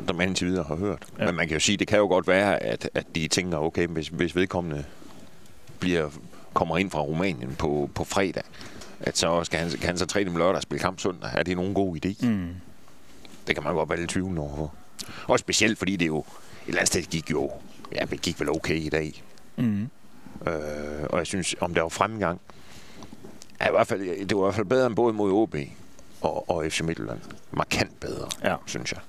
der 0.08 0.14
man 0.14 0.28
indtil 0.28 0.48
videre 0.48 0.64
har 0.64 0.76
hørt. 0.76 1.04
Ja. 1.20 1.26
Men 1.26 1.36
man 1.36 1.48
kan 1.48 1.56
jo 1.56 1.60
sige, 1.60 1.78
det 1.78 1.88
kan 1.88 1.98
jo 1.98 2.08
godt 2.08 2.28
være, 2.28 2.64
at, 2.64 2.90
at 2.94 3.16
de 3.16 3.28
tænker, 3.28 3.58
okay, 3.58 3.88
hvis, 3.88 4.08
hvis 4.08 4.36
vedkommende 4.36 4.84
bliver, 5.80 6.10
kommer 6.54 6.78
ind 6.78 6.92
fra 6.92 7.02
Rumænien 7.02 7.56
på, 7.58 7.90
på 7.96 8.04
fredag, 8.04 8.44
at 9.00 9.18
så 9.18 9.44
skal 9.44 9.60
han, 9.60 9.70
kan 9.70 9.88
han 9.88 9.98
så 9.98 10.06
træne 10.06 10.30
dem 10.30 10.38
lørdag 10.38 10.56
og 10.56 10.62
spille 10.62 10.82
kamp 10.82 11.00
søndag. 11.00 11.30
Er 11.34 11.44
det 11.44 11.56
nogen 11.56 11.74
god 11.74 11.98
idé? 12.06 12.28
Mm. 12.28 12.48
Det 13.48 13.56
kan 13.56 13.64
man 13.64 13.74
godt 13.74 13.90
være 13.90 14.00
lidt 14.00 14.10
tvivl 14.10 14.38
over. 14.38 14.68
Og 15.28 15.40
specielt 15.40 15.78
fordi 15.78 15.96
det 15.96 16.08
jo 16.08 16.20
et 16.20 16.26
eller 16.68 16.80
andet 16.80 16.88
sted 16.88 17.02
gik 17.02 17.32
jo, 17.32 17.52
ja, 17.92 18.06
det 18.06 18.22
gik 18.22 18.40
vel 18.40 18.50
okay 18.50 18.76
i 18.76 18.90
dag. 18.90 19.24
Mm. 19.58 19.90
Øh, 20.48 21.04
og 21.10 21.18
jeg 21.18 21.28
synes, 21.28 21.56
om 21.60 21.74
der 21.74 21.82
var 21.82 21.90
fremgang, 21.90 22.42
er 23.60 23.68
i 23.68 23.72
hvert 23.72 23.88
fald, 23.88 24.26
det 24.28 24.38
var 24.38 24.44
i 24.44 24.46
hvert 24.46 24.56
fald 24.56 24.66
bedre 24.66 24.88
end 24.88 24.96
både 24.96 25.14
mod 25.14 25.32
OB 25.32 25.56
og, 26.22 26.50
og 26.50 26.66
FC 26.72 26.82
Midtjylland. 26.82 27.20
Markant 27.52 28.00
bedre, 28.00 28.28
ja. 28.44 28.56
synes 28.66 28.92
jeg. 28.92 29.00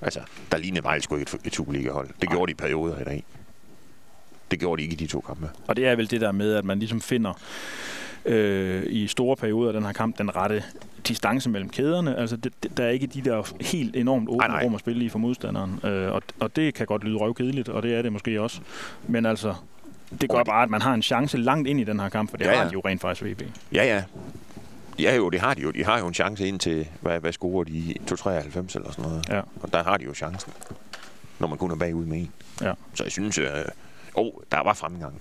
Altså, 0.00 0.20
der 0.52 0.58
lignede 0.58 0.82
meget 0.82 1.02
sgu 1.02 1.16
et, 1.16 1.34
et 1.44 1.54
Superliga-hold. 1.54 2.10
Det 2.20 2.28
gjorde 2.28 2.46
de 2.46 2.52
i 2.52 2.54
perioder 2.54 3.00
i 3.00 3.04
dag. 3.04 3.24
Det 4.50 4.60
gjorde 4.60 4.82
de 4.82 4.82
ikke 4.82 4.92
i 4.92 4.96
de 4.96 5.06
to 5.06 5.20
kampe. 5.20 5.50
Og 5.66 5.76
det 5.76 5.86
er 5.86 5.96
vel 5.96 6.10
det 6.10 6.20
der 6.20 6.32
med, 6.32 6.54
at 6.54 6.64
man 6.64 6.78
ligesom 6.78 7.00
finder 7.00 7.32
øh, 8.26 8.82
i 8.86 9.06
store 9.06 9.36
perioder 9.36 9.68
af 9.68 9.72
den 9.72 9.84
her 9.84 9.92
kamp 9.92 10.18
den 10.18 10.36
rette 10.36 10.64
distance 11.08 11.50
mellem 11.50 11.70
kæderne. 11.70 12.16
Altså, 12.16 12.36
det, 12.36 12.52
der 12.76 12.84
er 12.84 12.90
ikke 12.90 13.06
de 13.06 13.20
der 13.20 13.52
helt 13.60 13.96
enormt 13.96 14.28
åbne 14.28 14.64
rum 14.64 14.74
at 14.74 14.80
spille 14.80 15.04
i 15.04 15.08
for 15.08 15.18
modstanderen. 15.18 15.80
Øh, 15.84 16.12
og, 16.12 16.22
og 16.40 16.56
det 16.56 16.74
kan 16.74 16.86
godt 16.86 17.04
lyde 17.04 17.16
røvkedeligt, 17.16 17.68
og 17.68 17.82
det 17.82 17.94
er 17.94 18.02
det 18.02 18.12
måske 18.12 18.40
også. 18.40 18.60
Men 19.08 19.26
altså, 19.26 19.54
det 20.20 20.30
gør 20.30 20.44
bare, 20.44 20.62
at 20.62 20.70
man 20.70 20.82
har 20.82 20.94
en 20.94 21.02
chance 21.02 21.38
langt 21.38 21.68
ind 21.68 21.80
i 21.80 21.84
den 21.84 22.00
her 22.00 22.08
kamp, 22.08 22.30
for 22.30 22.36
det 22.36 22.44
ja, 22.44 22.50
ja. 22.50 22.56
har 22.56 22.68
de 22.68 22.72
jo 22.72 22.80
rent 22.80 23.00
faktisk 23.00 23.24
VB. 23.24 23.42
Ja, 23.72 23.84
ja. 23.84 24.02
Ja 24.98 25.16
jo, 25.16 25.30
det 25.30 25.40
har 25.40 25.54
de 25.54 25.60
jo. 25.60 25.70
De 25.70 25.84
har 25.84 25.98
jo 25.98 26.06
en 26.06 26.14
chance 26.14 26.48
ind 26.48 26.60
til, 26.60 26.88
hvad, 27.00 27.20
hvad 27.20 27.32
scorer 27.32 27.64
de? 27.64 27.94
2-93 28.10 28.26
eller 28.28 28.90
sådan 28.90 28.92
noget. 28.98 29.28
Ja. 29.28 29.40
Og 29.62 29.72
der 29.72 29.82
har 29.82 29.96
de 29.96 30.04
jo 30.04 30.14
chancen, 30.14 30.52
når 31.38 31.46
man 31.46 31.58
kun 31.58 31.70
er 31.70 31.76
bagud 31.76 32.04
med 32.04 32.18
en. 32.18 32.32
Ja. 32.60 32.72
Så 32.94 33.04
jeg 33.04 33.12
synes, 33.12 33.38
øh, 33.38 33.46
oh, 34.14 34.32
der 34.52 34.62
var 34.62 34.74
fremgang. 34.74 35.20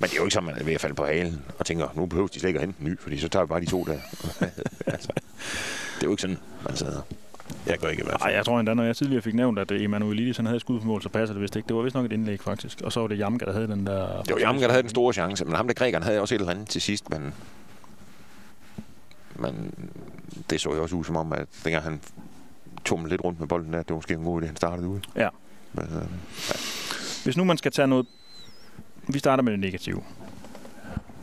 Men 0.00 0.10
det 0.10 0.12
er 0.12 0.16
jo 0.16 0.24
ikke 0.24 0.34
så, 0.34 0.40
man 0.40 0.54
er 0.58 0.64
ved 0.64 0.72
at 0.72 0.80
falde 0.80 0.94
på 0.94 1.04
halen 1.04 1.42
og 1.58 1.66
tænker, 1.66 1.88
nu 1.94 2.06
behøver 2.06 2.28
de 2.28 2.40
slet 2.40 2.48
ikke 2.48 2.60
at 2.60 2.66
hente 2.66 2.80
en 2.80 2.86
ny, 2.86 2.98
fordi 3.00 3.18
så 3.18 3.28
tager 3.28 3.44
vi 3.44 3.48
bare 3.48 3.60
de 3.60 3.66
to 3.66 3.84
der. 3.84 3.98
altså, 4.94 5.08
det 5.94 6.02
er 6.02 6.04
jo 6.04 6.10
ikke 6.10 6.22
sådan, 6.22 6.38
man 6.64 6.76
sidder. 6.76 7.02
Jeg 7.66 7.78
gør 7.78 7.88
ikke 7.88 8.02
i 8.02 8.04
hvert 8.04 8.20
fald. 8.20 8.30
Ej, 8.30 8.36
jeg 8.36 8.44
tror 8.44 8.60
endda, 8.60 8.74
når 8.74 8.82
jeg 8.82 8.96
tidligere 8.96 9.22
fik 9.22 9.34
nævnt, 9.34 9.58
at 9.58 9.72
Emanuelidis 9.72 10.36
han 10.36 10.46
havde 10.46 10.60
skud 10.60 10.80
på 10.80 10.86
mål, 10.86 11.02
så 11.02 11.08
passer 11.08 11.34
det 11.34 11.42
vist 11.42 11.56
ikke. 11.56 11.68
Det 11.68 11.76
var 11.76 11.82
vist 11.82 11.94
nok 11.94 12.04
et 12.04 12.12
indlæg, 12.12 12.40
faktisk. 12.40 12.80
Og 12.84 12.92
så 12.92 13.00
var 13.00 13.06
det 13.08 13.18
Jamka, 13.18 13.44
der 13.44 13.52
havde 13.52 13.68
den 13.68 13.86
der... 13.86 14.22
Det 14.22 14.34
var 14.34 14.40
Jamka, 14.40 14.64
der 14.64 14.70
havde 14.70 14.82
den 14.82 14.90
store 14.90 15.12
chance, 15.12 15.44
men 15.44 15.54
ham 15.54 15.66
der 15.66 15.74
grækeren 15.74 16.02
havde 16.02 16.20
også 16.20 16.34
et 16.34 16.40
eller 16.40 16.52
andet 16.52 16.68
til 16.68 16.80
sidst, 16.80 17.10
men... 17.10 17.34
Men 19.36 19.74
det 20.50 20.60
så 20.60 20.74
jo 20.74 20.82
også 20.82 20.96
ud 20.96 21.04
som 21.04 21.16
om, 21.16 21.32
at 21.32 21.46
dengang 21.64 21.84
han 21.84 22.00
tumlede 22.84 23.10
lidt 23.10 23.24
rundt 23.24 23.40
med 23.40 23.48
bolden 23.48 23.72
der, 23.72 23.78
det 23.78 23.90
var 23.90 23.96
måske 23.96 24.14
en 24.14 24.24
god 24.24 24.42
idé, 24.42 24.46
han 24.46 24.56
startede 24.56 24.88
ud. 24.88 25.00
Ja. 25.16 25.28
Men, 25.72 25.84
øh, 25.84 26.02
ja. 26.48 26.54
Hvis 27.24 27.36
nu 27.36 27.44
man 27.44 27.58
skal 27.58 27.72
tage 27.72 27.88
noget... 27.88 28.06
Vi 29.08 29.18
starter 29.18 29.42
med 29.42 29.52
det 29.52 29.60
negative. 29.60 30.02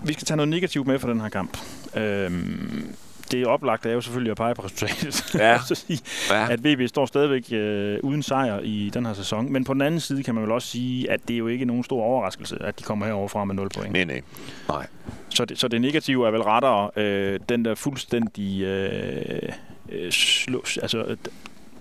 Vi 0.03 0.13
skal 0.13 0.25
tage 0.25 0.37
noget 0.37 0.49
negativt 0.49 0.87
med 0.87 0.99
for 0.99 1.07
den 1.07 1.21
her 1.21 1.29
kamp. 1.29 1.57
Øhm, 1.95 2.95
det 3.31 3.45
oplagt 3.45 3.85
er 3.85 3.91
jo 3.91 4.01
selvfølgelig 4.01 4.31
at 4.31 4.37
pege 4.37 4.55
på 4.55 4.61
resultatet. 4.61 5.35
Ja. 5.35 5.59
sige, 5.73 5.99
ja. 6.29 6.51
At 6.51 6.63
VB 6.63 6.89
står 6.89 7.05
stadigvæk 7.05 7.51
øh, 7.51 7.99
uden 8.03 8.23
sejr 8.23 8.59
i 8.59 8.91
den 8.93 9.05
her 9.05 9.13
sæson. 9.13 9.53
Men 9.53 9.63
på 9.63 9.73
den 9.73 9.81
anden 9.81 9.99
side 9.99 10.23
kan 10.23 10.35
man 10.35 10.43
vel 10.43 10.51
også 10.51 10.67
sige, 10.67 11.11
at 11.11 11.19
det 11.27 11.33
er 11.33 11.37
jo 11.37 11.47
ikke 11.47 11.65
nogen 11.65 11.83
stor 11.83 12.03
overraskelse, 12.03 12.57
at 12.61 12.79
de 12.79 12.83
kommer 12.83 13.05
herover 13.05 13.27
fra 13.27 13.45
med 13.45 13.55
0 13.55 13.69
point. 13.69 13.93
Nej, 13.93 14.03
nej. 14.03 14.21
nej. 14.69 14.87
Så, 15.29 15.45
det, 15.45 15.59
så 15.59 15.67
det 15.67 15.81
negative 15.81 16.27
er 16.27 16.31
vel 16.31 16.41
rettere 16.41 16.89
øh, 16.95 17.39
den 17.49 17.65
der 17.65 17.75
fuldstændig... 17.75 18.61
Øh, 18.61 19.49
øh, 19.89 20.11
slå, 20.11 20.63
altså, 20.81 21.17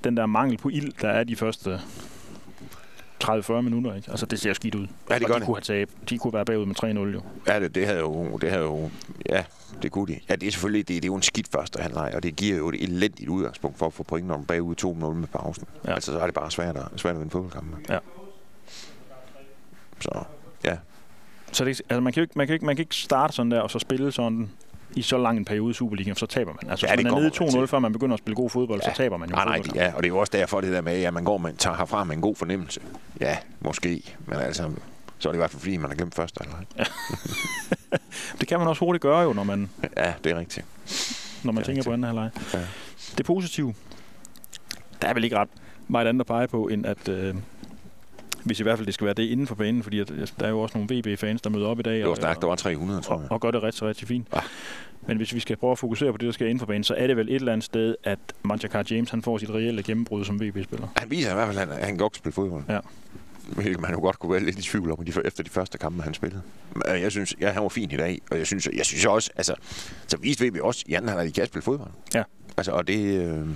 den 0.05 0.17
der 0.17 0.27
mangel 0.27 0.59
på 0.59 0.69
ild, 0.69 0.93
der 1.01 1.09
er 1.09 1.25
de 1.25 1.37
første 1.37 1.81
30-40 3.29 3.61
minutter, 3.61 3.95
ikke? 3.95 4.11
Altså, 4.11 4.27
det 4.27 4.41
ser 4.41 4.53
skidt 4.53 4.75
ud. 4.75 4.87
Ja, 5.11 5.19
det 5.19 5.27
gør 5.27 5.35
de 5.35 5.41
det. 5.41 5.47
Kunne 5.47 5.57
have 5.67 5.87
tabt. 5.87 6.11
De 6.11 6.19
kunne 6.19 6.33
være 6.33 6.45
bagud 6.45 6.67
med 6.67 6.75
3-0, 6.85 7.15
jo. 7.15 7.23
Ja, 7.47 7.61
det, 7.61 7.75
det 7.75 7.87
havde 7.87 7.99
jo... 7.99 8.37
Det 8.37 8.51
havde 8.51 8.63
jo 8.63 8.91
ja, 9.29 9.45
det 9.83 9.93
kunne 9.93 10.15
de. 10.15 10.21
Ja, 10.29 10.37
det 10.37 10.47
er 10.47 10.51
selvfølgelig 10.51 10.89
det, 10.89 10.97
det 10.97 11.05
er 11.05 11.13
jo 11.13 11.15
en 11.15 11.23
skidt 11.23 11.49
første 11.53 11.83
halvleg, 11.83 12.13
og 12.15 12.23
det 12.23 12.37
giver 12.37 12.57
jo 12.57 12.69
et 12.69 12.83
elendigt 12.83 13.29
udgangspunkt 13.29 13.79
for 13.79 13.87
at 13.87 13.93
få 13.93 14.03
point, 14.03 14.27
når 14.29 14.37
man 14.37 14.47
bagud 14.47 14.75
2-0 15.11 15.15
med 15.15 15.29
pausen. 15.29 15.67
Ja. 15.85 15.95
Altså, 15.95 16.13
så 16.13 16.19
er 16.19 16.25
det 16.25 16.35
bare 16.35 16.51
svært 16.51 16.77
at, 16.77 16.85
svært 16.97 17.15
at 17.15 17.21
vinde 17.21 17.31
fodboldkampe. 17.31 17.77
Ja. 17.89 17.99
Så, 20.01 20.25
ja. 20.65 20.77
Så 21.53 21.65
det, 21.65 21.69
altså, 21.69 22.01
man, 22.01 22.13
kan 22.13 22.21
jo 22.21 22.23
ikke, 22.23 22.39
man, 22.39 22.47
kan 22.47 22.55
ikke, 22.55 22.67
man 22.67 22.77
kan 22.77 22.83
ikke 22.83 22.97
starte 22.97 23.33
sådan 23.33 23.51
der, 23.51 23.61
og 23.61 23.71
så 23.71 23.79
spille 23.79 24.13
sådan 24.13 24.51
i 24.97 25.03
så 25.03 25.19
lang 25.19 25.39
en 25.39 25.45
periode 25.45 25.71
i 25.71 25.75
Superligaen, 25.75 26.17
så 26.17 26.27
taber 26.27 26.53
man. 26.63 26.71
Altså, 26.71 26.87
ja, 26.87 26.95
hvis 26.95 27.05
man 27.05 27.15
er 27.15 27.19
nede 27.19 27.63
2-0, 27.63 27.67
før 27.67 27.79
man 27.79 27.93
begynder 27.93 28.15
at 28.15 28.19
spille 28.19 28.37
god 28.37 28.51
fodbold, 28.51 28.81
ja. 28.85 28.91
så 28.91 28.97
taber 28.97 29.17
man 29.17 29.29
jo 29.29 29.35
nej, 29.35 29.45
nej, 29.45 29.63
ja, 29.75 29.93
og 29.97 30.03
det 30.03 30.09
er 30.09 30.15
jo 30.15 30.19
også 30.19 30.31
derfor 30.31 30.61
det 30.61 30.73
der 30.73 30.81
med, 30.81 31.03
at 31.03 31.15
man 31.15 31.25
går 31.25 31.39
med, 31.39 31.53
tager 31.53 31.77
herfra 31.77 32.05
med 32.05 32.17
en 32.17 32.23
god 32.23 32.37
fornemmelse. 32.37 32.81
Ja, 33.21 33.37
måske, 33.61 34.17
men 34.27 34.39
altså, 34.39 34.71
så 35.19 35.29
er 35.29 35.33
det 35.33 35.37
i 35.37 35.41
hvert 35.41 35.51
fald 35.51 35.61
fordi, 35.61 35.77
man 35.77 35.91
har 35.91 35.97
glemt 35.97 36.15
første 36.15 36.41
halvleg. 36.45 36.65
Ja. 36.79 36.85
det 38.41 38.49
kan 38.49 38.59
man 38.59 38.69
også 38.69 38.85
hurtigt 38.85 39.03
gøre 39.03 39.21
jo, 39.21 39.33
når 39.33 39.45
man... 39.45 39.71
Ja, 39.97 40.13
det 40.25 40.33
er 40.33 40.39
rigtigt. 40.39 40.67
Når 41.45 41.53
man 41.53 41.65
tænker 41.65 41.71
rigtigt. 41.71 41.87
på 41.87 41.93
anden 41.93 42.05
halvleg. 42.05 42.31
Ja. 42.55 42.59
Det 43.19 43.27
positive, 43.27 43.75
der 45.03 45.09
er 45.09 45.15
vel 45.15 45.25
ikke 45.25 45.37
ret 45.37 45.49
meget 45.89 46.07
andet 46.07 46.21
at 46.21 46.27
pege 46.27 46.49
på, 46.49 46.69
end 46.69 46.87
at... 46.87 47.09
Øh, 47.09 47.35
hvis 48.45 48.61
i 48.61 48.63
hvert 48.63 48.79
fald 48.79 48.87
det 48.87 48.95
skal 48.95 49.05
være 49.05 49.15
det 49.15 49.23
inden 49.23 49.47
for 49.47 49.55
banen, 49.55 49.83
fordi 49.83 50.01
at, 50.01 50.09
der 50.41 50.47
er 50.47 50.51
jo 50.51 50.61
også 50.61 50.79
nogle 50.79 50.95
VB-fans, 50.95 51.43
der 51.43 51.51
møder 51.51 51.67
op 51.67 51.79
i 51.79 51.83
dag. 51.83 51.99
Det 51.99 52.09
var 52.09 52.15
stærkt, 52.15 52.41
der 52.41 52.47
var 52.47 52.55
300, 52.55 53.01
tror 53.01 53.15
jeg. 53.15 53.25
Og, 53.25 53.33
og 53.33 53.41
gør 53.41 53.51
det 53.51 53.63
rigtig, 53.63 53.83
rigtig 53.83 54.09
fint. 54.09 54.29
Ja. 54.35 54.41
Men 55.07 55.17
hvis 55.17 55.35
vi 55.35 55.41
skal 55.41 55.57
prøve 55.57 55.73
at 55.73 55.79
fokusere 55.79 56.13
på 56.13 56.19
det, 56.19 56.27
der 56.27 56.33
skal 56.33 56.47
inden 56.47 56.59
for 56.59 56.67
banen, 56.67 56.85
så 56.85 56.95
er 56.95 57.07
det 57.07 57.17
vel 57.17 57.29
et 57.29 57.35
eller 57.35 57.53
andet 57.53 57.65
sted, 57.65 57.95
at 58.05 58.19
Manchakar 58.43 58.85
James 58.91 59.11
han 59.11 59.23
får 59.23 59.39
sit 59.39 59.51
reelle 59.51 59.83
gennembrud 59.83 60.25
som 60.25 60.41
VB-spiller. 60.41 60.89
Han 60.97 61.11
viser 61.11 61.31
i 61.31 61.35
hvert 61.35 61.47
fald, 61.47 61.59
at 61.59 61.69
han, 61.69 61.77
han 61.77 61.89
kan 61.89 61.97
godt 61.97 62.17
spille 62.17 62.33
fodbold. 62.33 62.63
Ja. 62.69 62.79
Hvilket 63.49 63.81
man 63.81 63.91
jo 63.91 64.01
godt 64.01 64.19
kunne 64.19 64.33
være 64.33 64.45
lidt 64.45 64.59
i 64.59 64.63
tvivl 64.63 64.91
om 64.93 65.05
efter 65.25 65.43
de 65.43 65.51
første 65.51 65.79
kampe, 65.79 66.03
han 66.03 66.15
spillede. 66.15 66.43
Men 66.75 67.03
jeg 67.03 67.11
synes, 67.11 67.35
ja, 67.41 67.51
han 67.51 67.63
var 67.63 67.69
fin 67.69 67.91
i 67.91 67.97
dag, 67.97 68.21
og 68.31 68.39
jeg 68.39 68.47
synes, 68.47 68.69
jeg 68.77 68.87
synes 68.87 69.05
også, 69.05 69.31
altså, 69.37 69.55
så 70.07 70.17
viste 70.17 70.49
VB 70.49 70.57
også, 70.61 70.85
Jan, 70.89 71.09
han 71.09 71.19
har 71.19 71.25
kan 71.25 71.47
spille 71.47 71.63
fodbold. 71.63 71.91
Ja. 72.15 72.23
Altså, 72.57 72.73
og 72.73 72.89
det, 72.89 73.29
øh, 73.29 73.49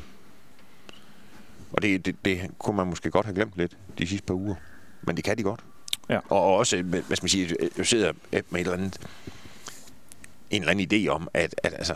og 1.73 1.83
det, 1.83 2.07
det, 2.07 2.16
det, 2.25 2.40
kunne 2.59 2.76
man 2.76 2.87
måske 2.87 3.11
godt 3.11 3.26
have 3.26 3.35
glemt 3.35 3.52
lidt 3.57 3.76
de 3.99 4.07
sidste 4.07 4.26
par 4.26 4.35
uger. 4.35 4.54
Men 5.02 5.16
det 5.16 5.24
kan 5.24 5.38
de 5.38 5.42
godt. 5.42 5.60
Ja. 6.08 6.18
Og 6.28 6.56
også, 6.56 6.82
hvad 6.82 7.02
skal 7.02 7.24
man 7.24 7.28
sige, 7.28 7.56
jeg 7.78 7.86
sidder 7.86 8.12
med 8.30 8.40
et 8.40 8.44
eller 8.58 8.72
andet, 8.72 8.98
en 10.50 10.62
eller 10.62 10.70
anden 10.70 10.88
idé 10.92 11.08
om, 11.08 11.28
at, 11.34 11.54
at 11.62 11.74
altså, 11.74 11.94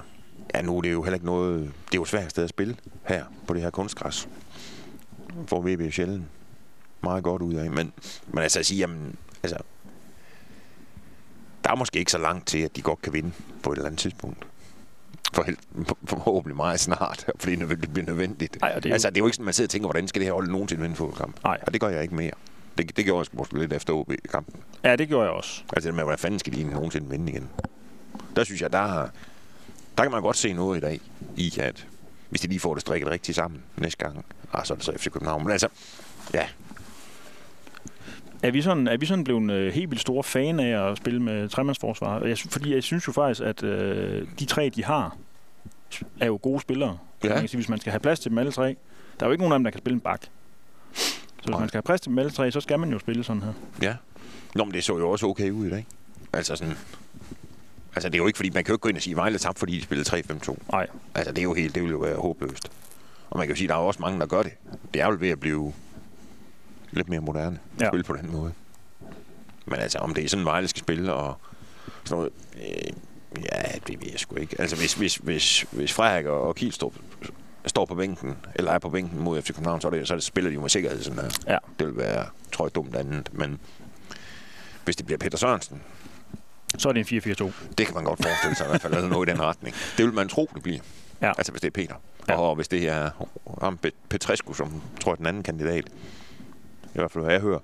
ja, 0.54 0.62
nu 0.62 0.76
er 0.76 0.82
det 0.82 0.92
jo 0.92 1.02
heller 1.02 1.14
ikke 1.14 1.26
noget, 1.26 1.60
det 1.60 1.94
er 1.94 1.98
jo 1.98 2.02
et 2.02 2.08
svært 2.08 2.30
sted 2.30 2.44
at 2.44 2.50
spille 2.50 2.76
her 3.04 3.24
på 3.46 3.54
det 3.54 3.62
her 3.62 3.70
kunstgræs. 3.70 4.28
For 5.46 5.60
VB 5.60 5.92
sjældent 5.92 6.24
meget 7.02 7.24
godt 7.24 7.42
ud 7.42 7.54
af. 7.54 7.70
Men, 7.70 7.92
men 8.26 8.42
altså 8.42 8.58
at 8.58 8.66
sige, 8.66 8.78
jamen, 8.78 9.16
altså, 9.42 9.58
der 11.64 11.70
er 11.70 11.74
måske 11.74 11.98
ikke 11.98 12.12
så 12.12 12.18
langt 12.18 12.46
til, 12.46 12.58
at 12.58 12.76
de 12.76 12.82
godt 12.82 13.02
kan 13.02 13.12
vinde 13.12 13.32
på 13.62 13.72
et 13.72 13.76
eller 13.76 13.86
andet 13.86 14.00
tidspunkt. 14.00 14.46
For 15.32 15.46
forhåbentlig 16.04 16.56
meget 16.56 16.80
snart, 16.80 17.26
fordi 17.40 17.56
det 17.56 17.92
bliver 17.92 18.06
nødvendigt. 18.06 18.58
Ej, 18.62 18.74
det 18.74 18.84
er 18.84 18.88
jo... 18.88 18.92
Altså, 18.92 19.10
det 19.10 19.16
er 19.16 19.20
jo 19.20 19.26
ikke 19.26 19.34
sådan, 19.34 19.44
man 19.44 19.54
sidder 19.54 19.66
og 19.66 19.70
tænker, 19.70 19.86
hvordan 19.86 20.08
skal 20.08 20.20
det 20.20 20.26
her 20.26 20.32
holde 20.32 20.52
nogensinde 20.52 20.82
vinde 20.82 20.96
fodboldkamp? 20.96 21.44
Nej. 21.44 21.58
Og 21.66 21.72
det 21.72 21.80
gør 21.80 21.88
jeg 21.88 22.02
ikke 22.02 22.14
mere. 22.14 22.32
Det, 22.78 22.96
det 22.96 23.04
gjorde 23.04 23.26
jeg 23.32 23.38
måske 23.38 23.58
lidt 23.58 23.72
efter 23.72 23.92
OB-kampen. 23.92 24.60
Ja, 24.84 24.96
det 24.96 25.08
gjorde 25.08 25.24
jeg 25.24 25.32
også. 25.32 25.62
Altså 25.72 25.88
det 25.88 25.94
med, 25.94 26.04
hvordan 26.04 26.18
fanden 26.18 26.38
skal 26.38 26.52
de 26.52 26.64
nogensinde 26.64 27.10
vinde 27.10 27.32
igen? 27.32 27.48
Der 28.36 28.44
synes 28.44 28.62
jeg, 28.62 28.72
der, 28.72 29.08
der 29.98 30.02
kan 30.02 30.10
man 30.10 30.22
godt 30.22 30.36
se 30.36 30.52
noget 30.52 30.78
i 30.78 30.80
dag, 30.80 31.00
i 31.36 31.54
at 31.60 31.86
hvis 32.30 32.40
de 32.40 32.48
lige 32.48 32.60
får 32.60 32.74
det 32.74 32.80
strikket 32.80 33.10
rigtigt 33.10 33.36
sammen 33.36 33.62
næste 33.76 34.04
gang, 34.04 34.24
ah, 34.52 34.64
så 34.64 34.72
er 34.72 34.76
det 34.76 34.84
så 34.84 34.92
FC 34.96 35.10
København. 35.10 35.42
Men 35.42 35.52
altså, 35.52 35.68
ja, 36.34 36.46
er 38.42 38.50
vi 38.50 38.62
sådan, 38.62 38.88
er 38.88 38.96
vi 38.96 39.06
sådan 39.06 39.24
blevet 39.24 39.50
øh, 39.50 39.72
helt 39.72 39.90
vildt 39.90 40.00
store 40.00 40.22
fan 40.22 40.60
af 40.60 40.90
at 40.90 40.96
spille 40.96 41.22
med 41.22 41.48
tremandsforsvar? 41.48 42.24
Jeg, 42.24 42.38
fordi 42.38 42.74
jeg 42.74 42.82
synes 42.82 43.06
jo 43.06 43.12
faktisk, 43.12 43.40
at 43.40 43.62
øh, 43.62 44.26
de 44.38 44.44
tre, 44.44 44.70
de 44.74 44.84
har, 44.84 45.16
er 46.20 46.26
jo 46.26 46.38
gode 46.42 46.60
spillere. 46.60 46.98
Ja. 47.24 47.28
Man 47.28 47.38
kan 47.38 47.48
sige, 47.48 47.58
hvis 47.58 47.68
man 47.68 47.80
skal 47.80 47.90
have 47.90 48.00
plads 48.00 48.20
til 48.20 48.30
dem 48.30 48.38
alle 48.38 48.52
tre. 48.52 48.76
Der 49.20 49.26
er 49.26 49.28
jo 49.28 49.32
ikke 49.32 49.42
nogen 49.42 49.52
af 49.52 49.58
dem, 49.58 49.64
der 49.64 49.70
kan 49.70 49.78
spille 49.78 49.94
en 49.94 50.00
bak. 50.00 50.20
Så 51.42 51.50
hvis 51.50 51.58
man 51.58 51.68
skal 51.68 51.78
have 51.78 51.82
plads 51.82 52.00
til 52.00 52.18
alle 52.18 52.30
tre, 52.30 52.50
så 52.50 52.60
skal 52.60 52.78
man 52.78 52.92
jo 52.92 52.98
spille 52.98 53.24
sådan 53.24 53.42
her. 53.42 53.52
Ja. 53.82 53.96
Nå, 54.54 54.64
men 54.64 54.74
det 54.74 54.84
så 54.84 54.98
jo 54.98 55.10
også 55.10 55.26
okay 55.26 55.50
ud 55.50 55.66
i 55.66 55.70
dag. 55.70 55.86
Altså 56.32 56.56
sådan... 56.56 56.74
Altså, 57.94 58.08
det 58.08 58.14
er 58.14 58.18
jo 58.18 58.26
ikke 58.26 58.36
fordi, 58.36 58.50
man 58.50 58.64
kan 58.64 58.72
jo 58.72 58.74
ikke 58.74 58.82
gå 58.82 58.88
ind 58.88 58.96
og 58.96 59.02
sige, 59.02 59.12
at 59.12 59.16
Vejle 59.16 59.38
tabt, 59.38 59.58
fordi 59.58 59.76
de 59.76 59.82
spillede 59.82 60.16
3-5-2. 60.16 60.56
Nej. 60.72 60.86
Altså, 61.14 61.32
det 61.32 61.38
er 61.38 61.42
jo 61.42 61.54
helt, 61.54 61.74
det 61.74 61.82
vil 61.82 61.90
jo 61.90 61.98
være 61.98 62.16
håbløst. 62.16 62.70
Og 63.30 63.38
man 63.38 63.46
kan 63.46 63.54
jo 63.54 63.58
sige, 63.58 63.66
at 63.66 63.68
der 63.68 63.74
er 63.74 63.78
også 63.78 64.00
mange, 64.00 64.20
der 64.20 64.26
gør 64.26 64.42
det. 64.42 64.52
Det 64.94 65.02
er 65.02 65.06
jo 65.06 65.16
ved 65.20 65.28
at 65.28 65.40
blive 65.40 65.72
lidt 66.90 67.08
mere 67.08 67.20
moderne 67.20 67.58
ja. 67.80 67.88
spille 67.88 68.04
på 68.04 68.16
den 68.16 68.32
måde. 68.32 68.52
Men 69.66 69.78
altså, 69.78 69.98
om 69.98 70.14
det 70.14 70.24
er 70.24 70.28
sådan, 70.28 70.44
Vejle 70.44 70.68
skal 70.68 70.80
spille 70.80 71.12
og 71.12 71.36
sådan 72.04 72.16
noget, 72.16 72.32
øh, 72.56 72.92
ja, 73.52 73.78
det 73.86 74.00
ved 74.00 74.08
jeg 74.10 74.20
sgu 74.20 74.36
ikke. 74.36 74.60
Altså, 74.60 74.76
hvis, 74.76 74.94
hvis, 74.94 75.16
hvis, 75.16 75.64
hvis 75.70 75.92
Frederik 75.92 76.26
og 76.26 76.54
Kielstrup 76.54 76.94
står 77.66 77.84
på 77.84 77.94
bænken, 77.94 78.36
eller 78.54 78.72
er 78.72 78.78
på 78.78 78.88
bænken 78.90 79.20
mod 79.20 79.42
FC 79.42 79.46
København, 79.46 79.80
så, 79.80 79.88
er 79.88 79.90
det, 79.90 80.08
så 80.08 80.14
det 80.14 80.22
spiller 80.22 80.50
de 80.50 80.54
jo 80.54 80.60
med 80.60 80.68
sikkerhed 80.70 81.02
sådan 81.02 81.18
her. 81.20 81.30
Ja. 81.46 81.58
Det 81.78 81.86
vil 81.86 81.96
være, 81.96 82.26
tror 82.52 82.64
jeg, 82.66 82.74
dumt 82.74 82.96
andet. 82.96 83.28
Men 83.32 83.58
hvis 84.84 84.96
det 84.96 85.06
bliver 85.06 85.18
Peter 85.18 85.38
Sørensen, 85.38 85.82
Så 86.78 86.88
er 86.88 86.92
det 86.92 87.12
en 87.12 87.18
4-4-2. 87.18 87.52
det 87.78 87.86
kan 87.86 87.94
man 87.94 88.04
godt 88.04 88.22
forestille 88.22 88.56
sig 88.56 88.66
i 88.66 88.68
hvert 88.68 88.80
fald, 88.82 88.94
eller 88.94 89.08
noget 89.08 89.28
i 89.28 89.32
den 89.32 89.40
retning. 89.42 89.74
Det 89.96 90.04
vil 90.06 90.14
man 90.14 90.28
tro, 90.28 90.50
det 90.54 90.62
bliver. 90.62 90.78
Ja. 91.20 91.32
Altså, 91.38 91.52
hvis 91.52 91.60
det 91.60 91.66
er 91.68 91.72
Peter. 91.72 91.94
Ja. 92.28 92.34
Og 92.40 92.54
hvis 92.54 92.68
det 92.68 92.88
er 92.88 93.10
ham, 93.60 93.78
Pet- 93.86 93.94
Petrescu, 94.08 94.52
som 94.52 94.82
tror 95.00 95.10
jeg 95.10 95.14
er 95.14 95.16
den 95.16 95.26
anden 95.26 95.42
kandidat. 95.42 95.84
I 96.84 96.98
hvert 96.98 97.10
fald, 97.10 97.24
hvad 97.24 97.32
jeg 97.34 97.40
hører. 97.42 97.58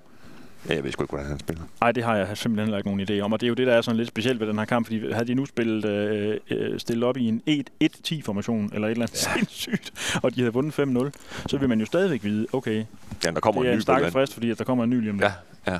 Ja, 0.69 0.75
jeg 0.75 0.83
ved 0.83 0.91
sgu 0.91 1.03
ikke, 1.03 1.11
hvordan 1.11 1.27
han 1.27 1.39
spiller. 1.39 1.63
Nej, 1.81 1.91
det 1.91 2.03
har 2.03 2.15
jeg 2.15 2.37
simpelthen 2.37 2.65
heller 2.67 2.77
ikke 2.77 2.89
nogen 2.89 3.09
idé 3.09 3.23
om, 3.23 3.33
og 3.33 3.41
det 3.41 3.45
er 3.45 3.49
jo 3.49 3.53
det, 3.53 3.67
der 3.67 3.73
er 3.73 3.81
sådan 3.81 3.97
lidt 3.97 4.07
specielt 4.07 4.39
ved 4.39 4.47
den 4.47 4.57
her 4.57 4.65
kamp, 4.65 4.85
fordi 4.85 5.11
havde 5.11 5.27
de 5.27 5.33
nu 5.33 5.45
spillet, 5.45 5.85
øh, 5.85 6.37
øh, 6.49 6.79
stillet 6.79 7.03
op 7.03 7.17
i 7.17 7.27
en 7.27 7.41
1-10-formation, 7.83 8.71
eller 8.73 8.87
et 8.87 8.91
eller 8.91 9.05
andet 9.05 9.27
ja. 9.27 9.33
sindssygt, 9.37 9.91
og 10.23 10.35
de 10.35 10.39
havde 10.41 10.53
vundet 10.53 10.79
5-0, 10.79 11.11
så 11.47 11.57
vil 11.57 11.69
man 11.69 11.79
jo 11.79 11.85
stadigvæk 11.85 12.23
vide, 12.23 12.47
okay, 12.53 12.85
Ja, 13.25 13.31
der 13.31 13.39
kommer 13.39 13.61
det 13.61 13.69
er 13.69 13.95
en 13.97 14.05
ny 14.05 14.11
frist, 14.11 14.33
fordi 14.33 14.51
at 14.51 14.57
der 14.57 14.63
kommer 14.63 14.83
en 14.83 14.89
ny 14.89 14.99
lige 14.99 15.09
om 15.09 15.19
lidt. 15.19 15.31
Ja, 15.67 15.71
ja. 15.71 15.79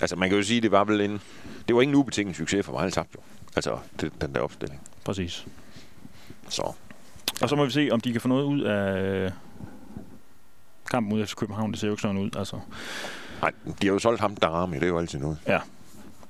Altså, 0.00 0.16
man 0.16 0.28
kan 0.28 0.38
jo 0.38 0.44
sige, 0.44 0.60
det 0.60 0.70
var 0.70 0.84
vel 0.84 1.00
en... 1.00 1.20
Det 1.68 1.74
var 1.74 1.80
ikke 1.80 1.90
en 1.90 1.96
ubetinget 1.96 2.36
succes 2.36 2.66
for 2.66 2.72
Vejle 2.72 2.90
tabt 2.90 3.14
jo. 3.14 3.20
Altså, 3.56 3.78
det, 4.00 4.12
den 4.20 4.34
der 4.34 4.40
opstilling. 4.40 4.80
Præcis. 5.04 5.46
Så 6.48 6.72
Og 7.42 7.48
så 7.48 7.56
må 7.56 7.64
vi 7.64 7.70
se, 7.70 7.88
om 7.92 8.00
de 8.00 8.12
kan 8.12 8.20
få 8.20 8.28
noget 8.28 8.44
ud 8.44 8.60
af 8.60 9.00
øh, 9.00 9.30
kampen 10.90 11.10
mod 11.10 11.26
FC 11.26 11.34
København. 11.34 11.72
Det 11.72 11.80
ser 11.80 11.86
jo 11.86 11.92
ikke 11.92 12.02
sådan 12.02 12.18
ud, 12.18 12.30
altså. 12.36 12.60
Nej, 13.42 13.52
de 13.82 13.86
har 13.86 13.92
jo 13.92 13.98
solgt 13.98 14.20
ham 14.20 14.36
Darami, 14.36 14.74
det 14.76 14.82
er 14.82 14.86
jo 14.88 14.98
altid 14.98 15.18
noget. 15.18 15.38
Ja. 15.46 15.58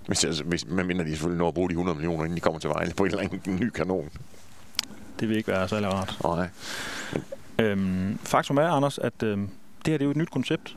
Hvis, 0.06 0.24
altså, 0.24 0.44
hvis, 0.44 0.66
man 0.68 0.86
mener, 0.86 1.04
de 1.04 1.10
selvfølgelig 1.10 1.38
når 1.38 1.48
at 1.48 1.54
bruge 1.54 1.68
de 1.68 1.72
100 1.72 1.94
millioner, 1.96 2.24
inden 2.24 2.36
de 2.36 2.40
kommer 2.40 2.60
til 2.60 2.70
Vejle 2.70 2.94
på 2.94 3.04
en 3.04 3.10
eller 3.10 3.22
anden 3.22 3.56
ny 3.60 3.70
kanon. 3.70 4.08
Det 5.20 5.28
vil 5.28 5.36
ikke 5.36 5.48
være 5.52 5.68
særlig 5.68 5.88
rart. 5.92 6.18
Nej. 6.24 6.48
Øhm, 7.66 8.18
faktum 8.22 8.58
er, 8.58 8.68
Anders, 8.68 8.98
at 8.98 9.22
øhm, 9.22 9.48
det 9.84 9.90
her 9.92 9.98
det 9.98 10.00
er 10.00 10.04
jo 10.04 10.10
et 10.10 10.16
nyt 10.16 10.30
koncept, 10.30 10.76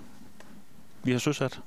vi 1.03 1.11
har 1.11 1.19
søsat, 1.19 1.59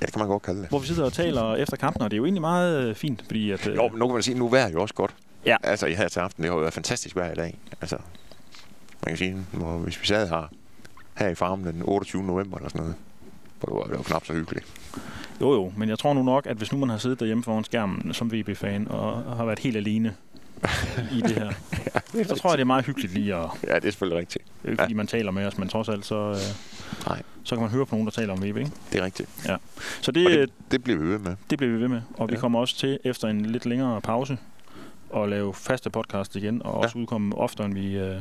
Ja, 0.00 0.06
det 0.06 0.12
kan 0.12 0.18
man 0.20 0.28
godt 0.28 0.42
kalde 0.42 0.60
det. 0.60 0.68
hvor 0.68 0.78
vi 0.78 0.86
sidder 0.86 1.04
og 1.04 1.12
taler 1.12 1.54
efter 1.54 1.76
kampen, 1.76 2.02
og 2.02 2.10
det 2.10 2.14
er 2.14 2.18
jo 2.18 2.24
egentlig 2.24 2.40
meget 2.40 2.84
øh, 2.88 2.94
fint, 2.94 3.22
fordi 3.26 3.50
at... 3.50 3.66
Øh, 3.66 3.76
Jo, 3.76 3.88
men 3.88 3.98
nu 3.98 4.06
kan 4.06 4.14
man 4.14 4.22
sige, 4.22 4.38
nu 4.38 4.48
vejr 4.48 4.66
er 4.66 4.70
jo 4.70 4.82
også 4.82 4.94
godt. 4.94 5.14
Ja. 5.46 5.56
Altså, 5.62 5.86
her 5.86 6.08
til 6.08 6.20
aften, 6.20 6.42
det 6.42 6.50
har 6.50 6.56
jo 6.56 6.60
været 6.60 6.74
fantastisk 6.74 7.16
vejr 7.16 7.32
i 7.32 7.34
dag. 7.34 7.58
Altså, 7.80 7.96
man 9.04 9.08
kan 9.08 9.16
sige, 9.16 9.46
når, 9.52 9.78
hvis 9.78 10.00
vi 10.00 10.06
sad 10.06 10.28
her, 10.28 10.50
her 11.14 11.28
i 11.28 11.34
farmen 11.34 11.66
den 11.66 11.82
28. 11.84 12.22
november 12.22 12.56
eller 12.56 12.68
sådan 12.68 12.80
noget, 12.80 12.94
det 13.60 13.70
var, 13.70 13.82
det 13.82 13.96
var 13.96 14.02
knap 14.02 14.26
så 14.26 14.32
hyggeligt. 14.32 14.66
Jo, 15.40 15.52
jo, 15.52 15.72
men 15.76 15.88
jeg 15.88 15.98
tror 15.98 16.14
nu 16.14 16.22
nok, 16.22 16.46
at 16.46 16.56
hvis 16.56 16.72
nu 16.72 16.78
man 16.78 16.88
har 16.88 16.98
siddet 16.98 17.20
derhjemme 17.20 17.44
foran 17.44 17.64
skærmen 17.64 18.14
som 18.14 18.32
VB-fan 18.32 18.88
og 18.88 19.36
har 19.36 19.44
været 19.44 19.58
helt 19.58 19.76
alene 19.76 20.14
i 21.12 21.20
det 21.20 21.30
her, 21.30 21.50
så 22.28 22.34
tror 22.34 22.50
jeg, 22.50 22.58
det 22.58 22.62
er 22.62 22.66
meget 22.66 22.84
hyggeligt 22.86 23.12
lige 23.14 23.34
at... 23.34 23.46
Ja, 23.66 23.74
det 23.74 23.84
er 23.84 23.90
selvfølgelig 23.90 24.18
rigtigt. 24.20 24.44
Det 24.62 24.68
er 24.68 24.70
ikke, 24.70 24.82
fordi 24.82 24.94
man 24.94 25.06
taler 25.06 25.30
med 25.30 25.46
os, 25.46 25.58
men 25.58 25.68
trods 25.68 25.88
alt, 25.88 26.06
så, 26.06 26.14
øh, 26.16 26.36
Nej. 27.06 27.22
så 27.44 27.54
kan 27.54 27.62
man 27.62 27.70
høre 27.70 27.86
på 27.86 27.94
nogen, 27.94 28.06
der 28.06 28.10
taler 28.12 28.32
om 28.32 28.38
VB, 28.42 28.44
ikke? 28.56 28.70
Det 28.92 29.00
er 29.00 29.04
rigtigt. 29.04 29.28
Så 30.00 30.10
Og 30.10 30.14
det, 30.14 30.30
det, 30.30 30.50
det 30.70 30.84
bliver 30.84 30.98
vi 30.98 31.06
ved 31.08 31.18
med. 31.18 31.36
det 31.50 31.58
bliver 31.58 31.72
vi 31.74 31.80
ved 31.80 31.88
med, 31.88 32.00
og 32.16 32.28
vi 32.28 32.34
Ja. 32.34 32.40
kommer 32.40 32.60
også 32.60 32.76
til, 32.76 32.98
efter 33.04 33.28
en 33.28 33.46
lidt 33.46 33.66
længere 33.66 34.00
pause, 34.00 34.38
at 35.16 35.28
lave 35.28 35.54
faste 35.54 35.90
podcast 35.90 36.36
igen, 36.36 36.62
og 36.64 36.74
også 36.74 36.98
udkomme 36.98 37.38
oftere, 37.38 37.66
end 37.66 37.74
vi... 37.74 37.96
Øh, 37.98 38.16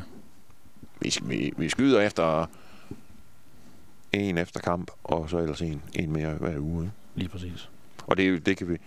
Vi, 1.01 1.13
vi, 1.23 1.53
vi 1.57 1.69
skyder 1.69 2.01
efter 2.01 2.49
en 4.15 4.37
efter 4.37 4.59
kamp, 4.59 4.91
og 5.03 5.29
så 5.29 5.37
ellers 5.37 5.61
en, 5.61 5.81
en 5.93 6.11
mere 6.11 6.33
hver 6.33 6.59
uge. 6.59 6.83
ikke? 6.83 6.93
lige 7.15 7.29
præcis. 7.29 7.69
Og 8.07 8.17
det, 8.17 8.45
det 8.45 8.57
kan 8.57 8.69
vi... 8.69 8.77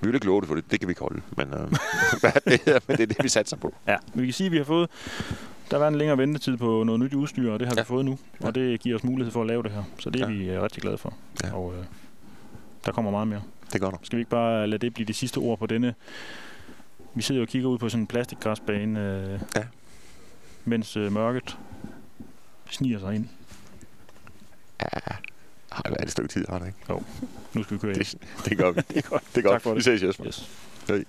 Vi 0.00 0.06
vil 0.06 0.14
ikke 0.14 0.26
love 0.26 0.40
det, 0.40 0.48
for 0.48 0.54
det, 0.54 0.70
det 0.70 0.80
kan 0.80 0.88
vi 0.88 0.90
ikke 0.90 1.00
holde. 1.00 1.20
Men, 1.36 1.46
øh, 1.48 1.60
hvad 2.20 2.32
det 2.44 2.60
hedder, 2.64 2.80
men 2.86 2.96
det 2.96 3.02
er 3.02 3.06
det, 3.06 3.16
vi 3.22 3.28
satser 3.28 3.56
på. 3.56 3.74
Ja, 3.86 3.96
vi 4.14 4.24
kan 4.24 4.32
sige, 4.32 4.46
at 4.46 4.52
vi 4.52 4.56
har 4.56 4.64
fået... 4.64 4.90
Der 5.70 5.78
været 5.78 5.92
en 5.92 5.98
længere 5.98 6.18
ventetid 6.18 6.56
på 6.56 6.84
noget 6.84 7.00
nyt 7.00 7.14
udstyr, 7.14 7.52
og 7.52 7.58
det 7.60 7.68
har 7.68 7.74
ja. 7.74 7.80
Vi 7.82 7.86
fået 7.86 8.04
nu. 8.04 8.18
Ja. 8.40 8.46
Og 8.46 8.54
det 8.54 8.80
giver 8.80 8.96
os 8.96 9.04
mulighed 9.04 9.32
for 9.32 9.40
at 9.40 9.46
lave 9.46 9.62
det 9.62 9.70
her. 9.70 9.82
Så 9.98 10.10
det 10.10 10.20
er 10.22 10.28
Ja. 10.28 10.32
vi 10.34 10.50
øh, 10.50 10.62
rigtig 10.62 10.82
glade 10.82 10.98
for. 10.98 11.14
Ja. 11.44 11.54
Og 11.54 11.74
øh, 11.78 11.84
der 12.86 12.92
kommer 12.92 13.10
meget 13.10 13.28
mere. 13.28 13.42
Det 13.72 13.80
gør 13.80 13.90
du. 13.90 13.96
Skal 14.02 14.16
vi 14.16 14.20
ikke 14.20 14.30
bare 14.30 14.66
lade 14.66 14.78
det 14.86 14.94
blive 14.94 15.06
det 15.06 15.16
sidste 15.16 15.38
ord 15.38 15.58
på 15.58 15.66
denne? 15.66 15.94
Vi 17.14 17.22
sidder 17.22 17.38
jo 17.38 17.42
og 17.44 17.48
kigger 17.48 17.68
ud 17.68 17.78
på 17.78 17.88
sådan 17.88 18.02
en 18.02 18.06
plastikgræsbane, 18.06 19.00
øh, 19.00 19.40
Ja. 19.56 19.62
mens 20.64 20.96
øh, 20.96 21.12
mørket 21.12 21.58
sniger 22.70 22.98
sig 22.98 23.14
ind. 23.14 23.28
Ja. 24.82 25.12
Har 25.72 25.82
det 25.82 25.90
været 25.90 26.04
et 26.04 26.10
stykke 26.10 26.28
tid, 26.28 26.44
har 26.48 26.58
det 26.58 26.66
ikke? 26.66 27.04
Nu 27.54 27.62
skal 27.62 27.74
vi 27.74 27.80
køre 27.80 27.92
ind. 27.92 27.98
Det, 28.04 28.18
det 28.44 28.58
gør 28.58 28.70
vi. 28.70 28.80
Det 28.88 28.96
er 28.96 29.08
godt. 29.08 29.22
Det 29.34 29.44
gør 29.44 29.50
Tak 29.50 29.62
for. 29.62 29.74
Vi 29.74 29.82
ses, 29.82 30.02
Jesper. 30.02 30.26
Yes. 30.26 30.50
Hej. 30.88 31.04